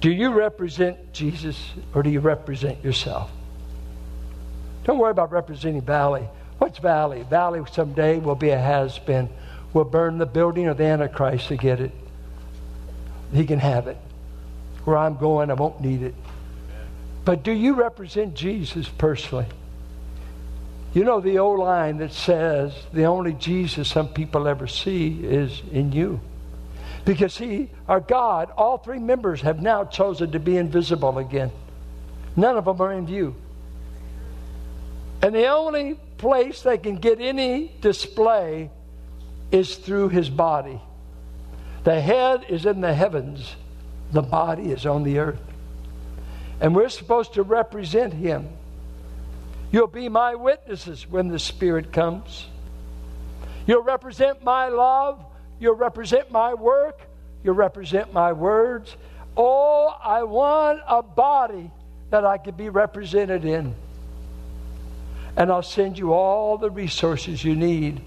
Do 0.00 0.10
you 0.10 0.32
represent 0.32 1.12
Jesus 1.12 1.70
or 1.94 2.02
do 2.02 2.10
you 2.10 2.20
represent 2.20 2.82
yourself? 2.82 3.30
Don't 4.84 4.98
worry 4.98 5.10
about 5.10 5.30
representing 5.30 5.82
Valley. 5.82 6.26
What's 6.58 6.78
Valley? 6.78 7.22
Valley 7.22 7.62
someday 7.70 8.18
will 8.18 8.34
be 8.34 8.50
a 8.50 8.58
has 8.58 8.98
been. 8.98 9.28
Will 9.72 9.84
burn 9.84 10.18
the 10.18 10.26
building 10.26 10.66
of 10.66 10.76
the 10.76 10.84
Antichrist 10.84 11.48
to 11.48 11.56
get 11.56 11.80
it. 11.80 11.92
He 13.32 13.46
can 13.46 13.58
have 13.58 13.86
it. 13.86 13.96
Where 14.84 14.96
I'm 14.96 15.16
going, 15.16 15.50
I 15.50 15.54
won't 15.54 15.80
need 15.80 16.02
it. 16.02 16.14
But 17.24 17.42
do 17.42 17.52
you 17.52 17.74
represent 17.74 18.34
Jesus 18.34 18.88
personally? 18.88 19.46
You 20.92 21.04
know 21.04 21.20
the 21.20 21.38
old 21.38 21.60
line 21.60 21.98
that 21.98 22.12
says 22.12 22.74
the 22.92 23.04
only 23.04 23.34
Jesus 23.34 23.88
some 23.88 24.08
people 24.08 24.48
ever 24.48 24.66
see 24.66 25.24
is 25.24 25.62
in 25.70 25.92
you. 25.92 26.20
Because 27.04 27.36
He, 27.36 27.70
our 27.88 28.00
God, 28.00 28.50
all 28.56 28.78
three 28.78 28.98
members 28.98 29.42
have 29.42 29.62
now 29.62 29.84
chosen 29.84 30.32
to 30.32 30.40
be 30.40 30.56
invisible 30.56 31.18
again. 31.18 31.52
None 32.34 32.56
of 32.56 32.64
them 32.64 32.80
are 32.80 32.92
in 32.92 33.06
view. 33.06 33.36
And 35.22 35.34
the 35.34 35.46
only 35.46 35.94
place 36.18 36.62
they 36.62 36.78
can 36.78 36.96
get 36.96 37.20
any 37.20 37.72
display 37.80 38.70
is 39.50 39.76
through 39.76 40.08
His 40.10 40.30
body. 40.30 40.80
The 41.84 42.00
head 42.00 42.44
is 42.48 42.66
in 42.66 42.80
the 42.80 42.94
heavens, 42.94 43.56
the 44.12 44.22
body 44.22 44.70
is 44.70 44.86
on 44.86 45.02
the 45.02 45.18
earth. 45.18 45.40
And 46.60 46.74
we're 46.74 46.90
supposed 46.90 47.34
to 47.34 47.42
represent 47.42 48.12
Him. 48.12 48.48
You'll 49.72 49.86
be 49.86 50.08
my 50.08 50.34
witnesses 50.34 51.08
when 51.08 51.28
the 51.28 51.38
Spirit 51.38 51.92
comes. 51.92 52.46
You'll 53.66 53.82
represent 53.82 54.42
my 54.42 54.68
love. 54.68 55.24
You'll 55.58 55.76
represent 55.76 56.30
my 56.30 56.54
work. 56.54 57.00
You'll 57.44 57.54
represent 57.54 58.12
my 58.12 58.32
words. 58.32 58.96
Oh, 59.36 59.94
I 60.02 60.24
want 60.24 60.80
a 60.86 61.02
body 61.02 61.70
that 62.10 62.24
I 62.24 62.38
could 62.38 62.56
be 62.56 62.68
represented 62.68 63.44
in. 63.44 63.74
And 65.36 65.50
I'll 65.50 65.62
send 65.62 65.98
you 65.98 66.12
all 66.12 66.58
the 66.58 66.70
resources 66.70 67.44
you 67.44 67.54
need 67.54 68.02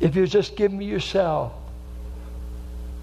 if 0.00 0.16
you 0.16 0.26
just 0.26 0.56
give 0.56 0.72
me 0.72 0.84
yourself. 0.84 1.52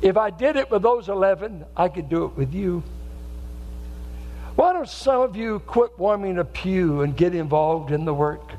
If 0.01 0.17
I 0.17 0.29
did 0.29 0.55
it 0.55 0.71
with 0.71 0.81
those 0.81 1.09
11, 1.09 1.65
I 1.75 1.89
could 1.89 2.09
do 2.09 2.25
it 2.25 2.37
with 2.37 2.53
you. 2.53 2.83
Why 4.55 4.73
don't 4.73 4.89
some 4.89 5.21
of 5.21 5.35
you 5.35 5.59
quit 5.59 5.97
warming 5.97 6.37
a 6.37 6.45
pew 6.45 7.01
and 7.01 7.15
get 7.15 7.35
involved 7.35 7.91
in 7.91 8.05
the 8.05 8.13
work? 8.13 8.51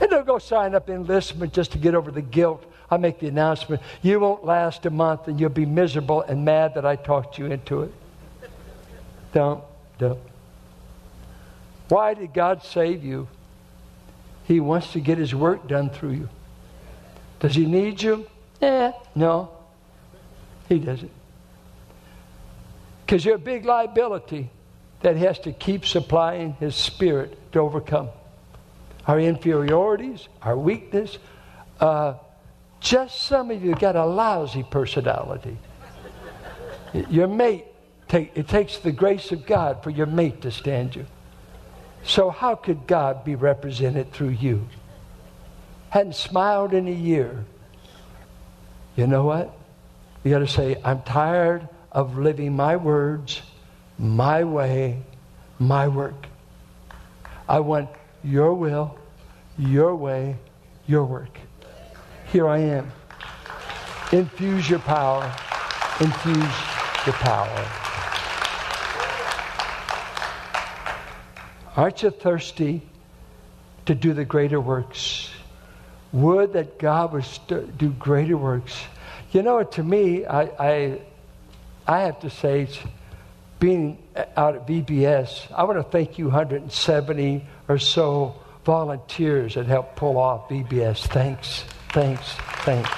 And 0.00 0.10
don't 0.10 0.26
go 0.26 0.38
sign 0.38 0.74
up 0.74 0.88
enlistment 0.88 1.52
just 1.52 1.72
to 1.72 1.78
get 1.78 1.94
over 1.94 2.10
the 2.10 2.22
guilt. 2.22 2.64
I 2.90 2.96
make 2.96 3.20
the 3.20 3.28
announcement. 3.28 3.82
You 4.02 4.18
won't 4.18 4.44
last 4.44 4.86
a 4.86 4.90
month 4.90 5.28
and 5.28 5.38
you'll 5.38 5.50
be 5.50 5.66
miserable 5.66 6.22
and 6.22 6.44
mad 6.44 6.74
that 6.74 6.84
I 6.84 6.96
talked 6.96 7.38
you 7.38 7.46
into 7.46 7.82
it. 7.82 7.94
Don't, 9.32 9.62
don't. 9.98 10.18
Why 11.88 12.14
did 12.14 12.32
God 12.32 12.64
save 12.64 13.04
you? 13.04 13.28
He 14.44 14.58
wants 14.58 14.92
to 14.92 15.00
get 15.00 15.18
his 15.18 15.34
work 15.34 15.68
done 15.68 15.90
through 15.90 16.12
you. 16.12 16.28
Does 17.40 17.54
he 17.54 17.66
need 17.66 18.00
you? 18.02 18.26
Eh, 18.62 18.92
no. 19.14 19.50
He 20.68 20.78
doesn't. 20.78 21.10
Because 23.04 23.24
you're 23.24 23.36
a 23.36 23.38
big 23.38 23.64
liability 23.64 24.50
that 25.00 25.16
he 25.16 25.24
has 25.24 25.38
to 25.40 25.52
keep 25.52 25.84
supplying 25.84 26.52
his 26.54 26.76
spirit 26.76 27.36
to 27.52 27.58
overcome 27.58 28.10
our 29.06 29.18
inferiorities, 29.18 30.28
our 30.42 30.56
weakness. 30.56 31.18
Uh, 31.80 32.14
just 32.80 33.22
some 33.22 33.50
of 33.50 33.64
you 33.64 33.74
got 33.74 33.96
a 33.96 34.04
lousy 34.04 34.62
personality. 34.62 35.56
Your 37.08 37.26
mate, 37.26 37.64
take, 38.08 38.32
it 38.34 38.48
takes 38.48 38.78
the 38.78 38.92
grace 38.92 39.32
of 39.32 39.46
God 39.46 39.82
for 39.82 39.90
your 39.90 40.06
mate 40.06 40.42
to 40.42 40.50
stand 40.50 40.94
you. 40.94 41.06
So, 42.02 42.30
how 42.30 42.54
could 42.54 42.86
God 42.86 43.24
be 43.24 43.34
represented 43.34 44.12
through 44.12 44.30
you? 44.30 44.66
Hadn't 45.90 46.14
smiled 46.14 46.72
in 46.72 46.88
a 46.88 46.92
year. 46.92 47.44
You 48.96 49.06
know 49.06 49.24
what? 49.24 49.56
You 50.24 50.30
got 50.30 50.40
to 50.40 50.48
say, 50.48 50.76
I'm 50.84 51.02
tired 51.02 51.68
of 51.92 52.18
living 52.18 52.56
my 52.56 52.76
words 52.76 53.42
my 54.00 54.42
way, 54.42 55.02
my 55.58 55.86
work. 55.86 56.26
I 57.46 57.60
want 57.60 57.90
your 58.24 58.54
will, 58.54 58.98
your 59.58 59.94
way, 59.94 60.36
your 60.86 61.04
work. 61.04 61.38
Here 62.32 62.48
I 62.48 62.58
am. 62.58 62.90
Infuse 64.12 64.70
your 64.70 64.78
power. 64.78 65.24
Infuse 66.00 66.36
your 67.04 67.14
power. 67.16 67.68
Aren't 71.76 72.02
you 72.02 72.10
thirsty 72.10 72.82
to 73.84 73.94
do 73.94 74.14
the 74.14 74.24
greater 74.24 74.60
works? 74.60 75.30
Would 76.12 76.54
that 76.54 76.78
God 76.78 77.12
would 77.12 77.24
st- 77.24 77.78
do 77.78 77.90
greater 77.90 78.36
works. 78.36 78.82
You 79.32 79.42
know, 79.42 79.62
to 79.62 79.82
me, 79.82 80.26
I, 80.26 80.42
I, 80.42 81.00
I 81.86 82.00
have 82.00 82.20
to 82.20 82.30
say, 82.30 82.68
being 83.60 83.98
out 84.36 84.56
at 84.56 84.66
VBS, 84.66 85.52
I 85.52 85.64
want 85.64 85.78
to 85.78 85.84
thank 85.84 86.18
you 86.18 86.26
170 86.26 87.46
or 87.68 87.78
so 87.78 88.34
volunteers 88.64 89.54
that 89.54 89.66
helped 89.66 89.96
pull 89.96 90.18
off 90.18 90.48
VBS. 90.48 91.06
Thanks, 91.06 91.64
thanks, 91.90 92.32
thanks. 92.64 92.90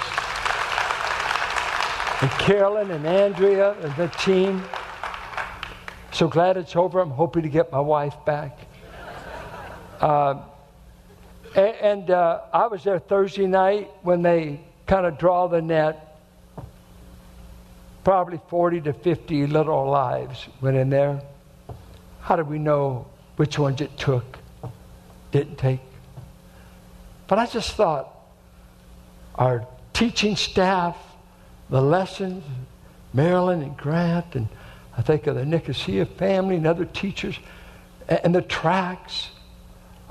And 2.21 2.31
Carolyn 2.39 2.89
and 2.91 3.05
Andrea 3.05 3.73
and 3.81 3.95
the 3.95 4.07
team. 4.19 4.63
So 6.13 6.27
glad 6.27 6.57
it's 6.57 6.75
over. 6.75 6.99
I'm 6.99 7.09
hoping 7.09 7.43
to 7.43 7.49
get 7.49 7.71
my 7.71 7.79
wife 7.79 8.15
back. 8.25 8.57
Uh, 9.99 10.43
and, 11.55 11.75
and 11.75 12.11
uh, 12.11 12.41
I 12.53 12.67
was 12.67 12.83
there 12.83 12.99
Thursday 12.99 13.47
night 13.47 13.89
when 14.01 14.21
they 14.21 14.61
kind 14.85 15.05
of 15.05 15.17
draw 15.17 15.47
the 15.47 15.61
net 15.61 16.13
probably 18.03 18.39
40 18.49 18.81
to 18.81 18.93
50 18.93 19.47
little 19.47 19.89
lives 19.89 20.47
went 20.61 20.75
in 20.75 20.89
there. 20.89 21.21
How 22.21 22.35
do 22.35 22.43
we 22.43 22.59
know 22.59 23.07
which 23.37 23.57
ones 23.57 23.81
it 23.81 23.97
took, 23.97 24.39
didn't 25.31 25.57
take? 25.57 25.79
But 27.27 27.39
I 27.39 27.45
just 27.45 27.75
thought 27.75 28.13
our 29.35 29.65
teaching 29.93 30.35
staff, 30.35 30.97
the 31.69 31.81
lessons, 31.81 32.43
Marilyn 33.13 33.61
and 33.61 33.77
Grant, 33.77 34.35
and 34.35 34.47
I 34.97 35.01
think 35.01 35.27
of 35.27 35.35
the 35.35 35.45
Nicosia 35.45 36.05
family 36.05 36.57
and 36.57 36.67
other 36.67 36.85
teachers, 36.85 37.37
and 38.07 38.35
the 38.35 38.41
tracks. 38.41 39.29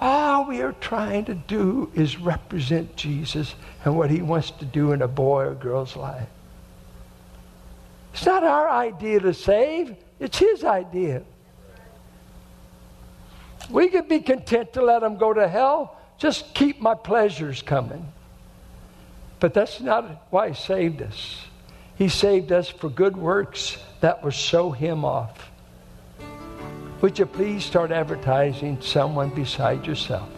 All 0.05 0.47
we 0.47 0.63
are 0.63 0.73
trying 0.73 1.27
to 1.27 1.35
do 1.35 1.89
is 1.95 2.19
represent 2.19 2.97
Jesus 2.97 3.55
and 3.85 3.97
what 3.97 4.11
he 4.11 4.21
wants 4.21 4.51
to 4.51 4.65
do 4.65 4.91
in 4.91 5.01
a 5.01 5.07
boy 5.07 5.45
or 5.45 5.55
girl's 5.55 5.95
life. 5.95 6.27
It's 8.13 8.27
not 8.27 8.43
our 8.43 8.69
idea 8.69 9.21
to 9.21 9.33
save, 9.33 9.95
it's 10.19 10.39
His 10.39 10.65
idea. 10.65 11.23
We 13.71 13.91
could 13.91 14.09
be 14.09 14.19
content 14.19 14.73
to 14.73 14.83
let 14.83 15.03
them 15.03 15.19
go 15.19 15.33
to 15.33 15.47
hell, 15.47 15.97
just 16.19 16.53
keep 16.53 16.81
my 16.81 16.97
pleasures 16.97 17.63
coming. 17.63 18.13
But 19.39 19.55
that's 19.55 19.81
not 19.81 20.27
why 20.31 20.49
He 20.49 20.55
saved 20.57 21.01
us. 21.01 21.45
He 21.95 22.09
saved 22.09 22.51
us 22.51 22.69
for 22.69 22.91
good 22.91 23.17
works 23.17 23.79
that 24.01 24.25
will 24.25 24.33
show 24.33 24.73
Him 24.73 25.05
off. 25.05 25.52
Would 27.03 27.19
you 27.19 27.27
please 27.27 27.65
start 27.65 27.91
advertising 27.91 28.81
someone 28.81 29.31
beside 29.31 29.85
yourself? 29.85 30.29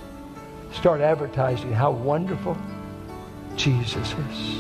Start 0.73 1.03
advertising 1.03 1.71
how 1.71 1.91
wonderful 1.91 2.57
Jesus 3.55 4.13
is. 4.13 4.57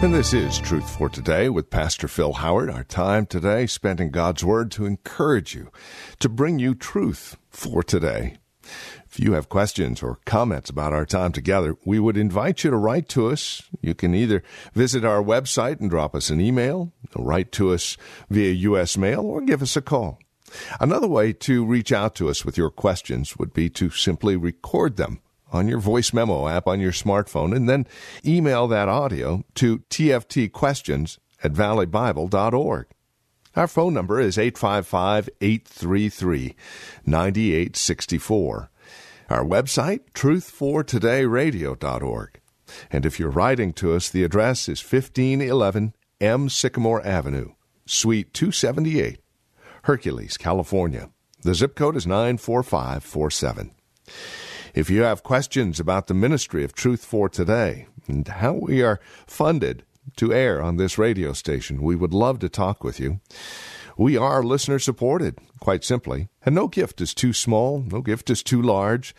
And 0.00 0.14
this 0.14 0.32
is 0.32 0.60
Truth 0.60 0.88
for 0.88 1.08
Today 1.08 1.48
with 1.48 1.68
Pastor 1.68 2.06
Phil 2.06 2.34
Howard. 2.34 2.70
Our 2.70 2.84
time 2.84 3.26
today 3.26 3.66
spent 3.66 3.98
in 3.98 4.12
God's 4.12 4.44
Word 4.44 4.70
to 4.70 4.86
encourage 4.86 5.52
you, 5.52 5.72
to 6.20 6.28
bring 6.28 6.60
you 6.60 6.76
truth 6.76 7.36
for 7.50 7.82
today. 7.82 8.36
If 9.18 9.24
you 9.24 9.32
have 9.32 9.48
questions 9.48 10.00
or 10.00 10.20
comments 10.26 10.70
about 10.70 10.92
our 10.92 11.04
time 11.04 11.32
together, 11.32 11.76
we 11.84 11.98
would 11.98 12.16
invite 12.16 12.62
you 12.62 12.70
to 12.70 12.76
write 12.76 13.08
to 13.08 13.30
us. 13.30 13.62
You 13.80 13.92
can 13.92 14.14
either 14.14 14.44
visit 14.74 15.04
our 15.04 15.20
website 15.20 15.80
and 15.80 15.90
drop 15.90 16.14
us 16.14 16.30
an 16.30 16.40
email, 16.40 16.92
write 17.16 17.50
to 17.52 17.72
us 17.72 17.96
via 18.30 18.52
U.S. 18.52 18.96
mail, 18.96 19.22
or 19.22 19.40
give 19.40 19.60
us 19.60 19.76
a 19.76 19.82
call. 19.82 20.20
Another 20.78 21.08
way 21.08 21.32
to 21.32 21.64
reach 21.64 21.90
out 21.90 22.14
to 22.14 22.28
us 22.28 22.44
with 22.44 22.56
your 22.56 22.70
questions 22.70 23.36
would 23.36 23.52
be 23.52 23.68
to 23.70 23.90
simply 23.90 24.36
record 24.36 24.96
them 24.96 25.20
on 25.50 25.66
your 25.66 25.80
voice 25.80 26.12
memo 26.12 26.46
app 26.46 26.68
on 26.68 26.78
your 26.78 26.92
smartphone 26.92 27.56
and 27.56 27.68
then 27.68 27.88
email 28.24 28.68
that 28.68 28.88
audio 28.88 29.42
to 29.56 29.80
tftquestions 29.90 31.18
at 31.42 31.52
valleybible.org. 31.52 32.86
Our 33.56 33.66
phone 33.66 33.94
number 33.94 34.20
is 34.20 34.38
855 34.38 35.28
833 35.40 36.54
9864. 37.04 38.70
Our 39.28 39.44
website, 39.44 40.00
truthfortodayradio.org. 40.14 42.40
And 42.90 43.06
if 43.06 43.18
you're 43.18 43.30
writing 43.30 43.72
to 43.74 43.94
us, 43.94 44.08
the 44.08 44.24
address 44.24 44.68
is 44.68 44.82
1511 44.82 45.94
M. 46.20 46.48
Sycamore 46.48 47.06
Avenue, 47.06 47.52
Suite 47.86 48.34
278, 48.34 49.20
Hercules, 49.82 50.36
California. 50.36 51.10
The 51.42 51.54
zip 51.54 51.76
code 51.76 51.96
is 51.96 52.06
94547. 52.06 53.74
If 54.74 54.90
you 54.90 55.02
have 55.02 55.22
questions 55.22 55.78
about 55.78 56.06
the 56.06 56.14
ministry 56.14 56.64
of 56.64 56.72
Truth 56.72 57.04
for 57.04 57.28
Today 57.28 57.86
and 58.06 58.26
how 58.26 58.54
we 58.54 58.82
are 58.82 59.00
funded 59.26 59.84
to 60.16 60.32
air 60.32 60.62
on 60.62 60.76
this 60.76 60.98
radio 60.98 61.32
station, 61.32 61.82
we 61.82 61.96
would 61.96 62.14
love 62.14 62.38
to 62.40 62.48
talk 62.48 62.82
with 62.82 62.98
you. 62.98 63.20
We 64.00 64.16
are 64.16 64.44
listener 64.44 64.78
supported, 64.78 65.40
quite 65.58 65.82
simply, 65.82 66.28
and 66.46 66.54
no 66.54 66.68
gift 66.68 67.00
is 67.00 67.12
too 67.12 67.32
small, 67.32 67.80
no 67.80 68.00
gift 68.00 68.30
is 68.30 68.44
too 68.44 68.62
large. 68.62 69.12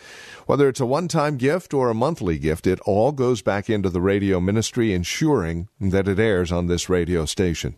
Whether 0.45 0.69
it's 0.69 0.79
a 0.79 0.85
one 0.85 1.09
time 1.09 1.35
gift 1.35 1.73
or 1.73 1.89
a 1.89 1.93
monthly 1.93 2.39
gift, 2.39 2.65
it 2.65 2.79
all 2.85 3.11
goes 3.11 3.41
back 3.41 3.69
into 3.69 3.89
the 3.89 3.99
radio 3.99 4.39
ministry, 4.39 4.93
ensuring 4.93 5.67
that 5.81 6.07
it 6.07 6.17
airs 6.17 6.49
on 6.49 6.67
this 6.67 6.87
radio 6.87 7.25
station. 7.25 7.75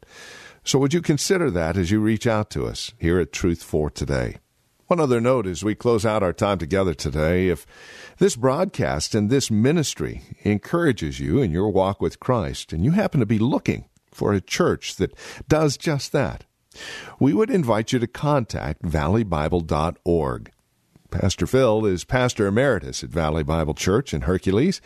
So 0.63 0.77
would 0.77 0.93
you 0.93 1.01
consider 1.01 1.49
that 1.49 1.75
as 1.75 1.89
you 1.89 1.99
reach 1.99 2.27
out 2.27 2.51
to 2.51 2.67
us 2.67 2.93
here 2.99 3.19
at 3.19 3.33
Truth 3.33 3.63
for 3.63 3.89
Today? 3.89 4.37
One 4.85 4.99
other 4.99 5.19
note 5.19 5.47
as 5.47 5.63
we 5.63 5.73
close 5.73 6.05
out 6.05 6.21
our 6.21 6.33
time 6.33 6.59
together 6.59 6.93
today 6.93 7.47
if 7.47 7.65
this 8.19 8.35
broadcast 8.35 9.15
and 9.15 9.31
this 9.31 9.49
ministry 9.49 10.21
encourages 10.43 11.19
you 11.19 11.41
in 11.41 11.49
your 11.49 11.71
walk 11.71 11.99
with 11.99 12.19
Christ, 12.19 12.71
and 12.71 12.85
you 12.85 12.91
happen 12.91 13.19
to 13.21 13.25
be 13.25 13.39
looking 13.39 13.85
for 14.11 14.33
a 14.33 14.39
church 14.39 14.97
that 14.97 15.15
does 15.47 15.77
just 15.77 16.11
that, 16.11 16.45
we 17.19 17.33
would 17.33 17.49
invite 17.49 17.91
you 17.91 17.99
to 17.99 18.07
contact 18.07 18.83
valleybible.org. 18.83 20.51
Pastor 21.09 21.45
Phil 21.45 21.85
is 21.85 22.05
pastor 22.05 22.47
emeritus 22.47 23.03
at 23.03 23.09
Valley 23.09 23.43
Bible 23.43 23.73
Church 23.73 24.13
in 24.13 24.21
Hercules, 24.21 24.79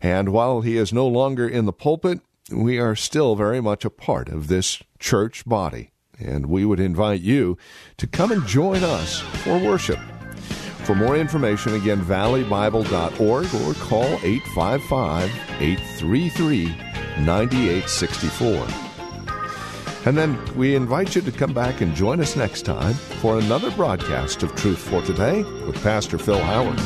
and 0.00 0.28
while 0.28 0.60
he 0.60 0.76
is 0.76 0.92
no 0.92 1.06
longer 1.08 1.48
in 1.48 1.64
the 1.64 1.72
pulpit, 1.72 2.20
we 2.52 2.78
are 2.78 2.94
still 2.94 3.34
very 3.34 3.60
much 3.60 3.84
a 3.84 3.90
part 3.90 4.28
of 4.28 4.46
this 4.46 4.80
church 5.00 5.44
body, 5.44 5.90
and 6.18 6.46
we 6.46 6.64
would 6.64 6.78
invite 6.78 7.20
you 7.20 7.58
to 7.96 8.06
come 8.06 8.30
and 8.30 8.46
join 8.46 8.84
us 8.84 9.20
for 9.20 9.58
worship. 9.58 9.98
For 10.84 10.94
more 10.94 11.16
information, 11.16 11.74
again, 11.74 12.00
valleybible.org 12.00 13.20
or 13.20 13.74
call 13.84 14.04
855 14.22 15.24
833 15.60 16.66
9864. 17.24 18.85
And 20.06 20.16
then 20.16 20.38
we 20.54 20.76
invite 20.76 21.16
you 21.16 21.22
to 21.22 21.32
come 21.32 21.52
back 21.52 21.80
and 21.80 21.92
join 21.92 22.20
us 22.20 22.36
next 22.36 22.62
time 22.62 22.94
for 22.94 23.38
another 23.40 23.72
broadcast 23.72 24.44
of 24.44 24.54
Truth 24.54 24.78
for 24.78 25.02
Today 25.02 25.42
with 25.42 25.82
Pastor 25.82 26.16
Phil 26.16 26.38
Howard. 26.38 26.78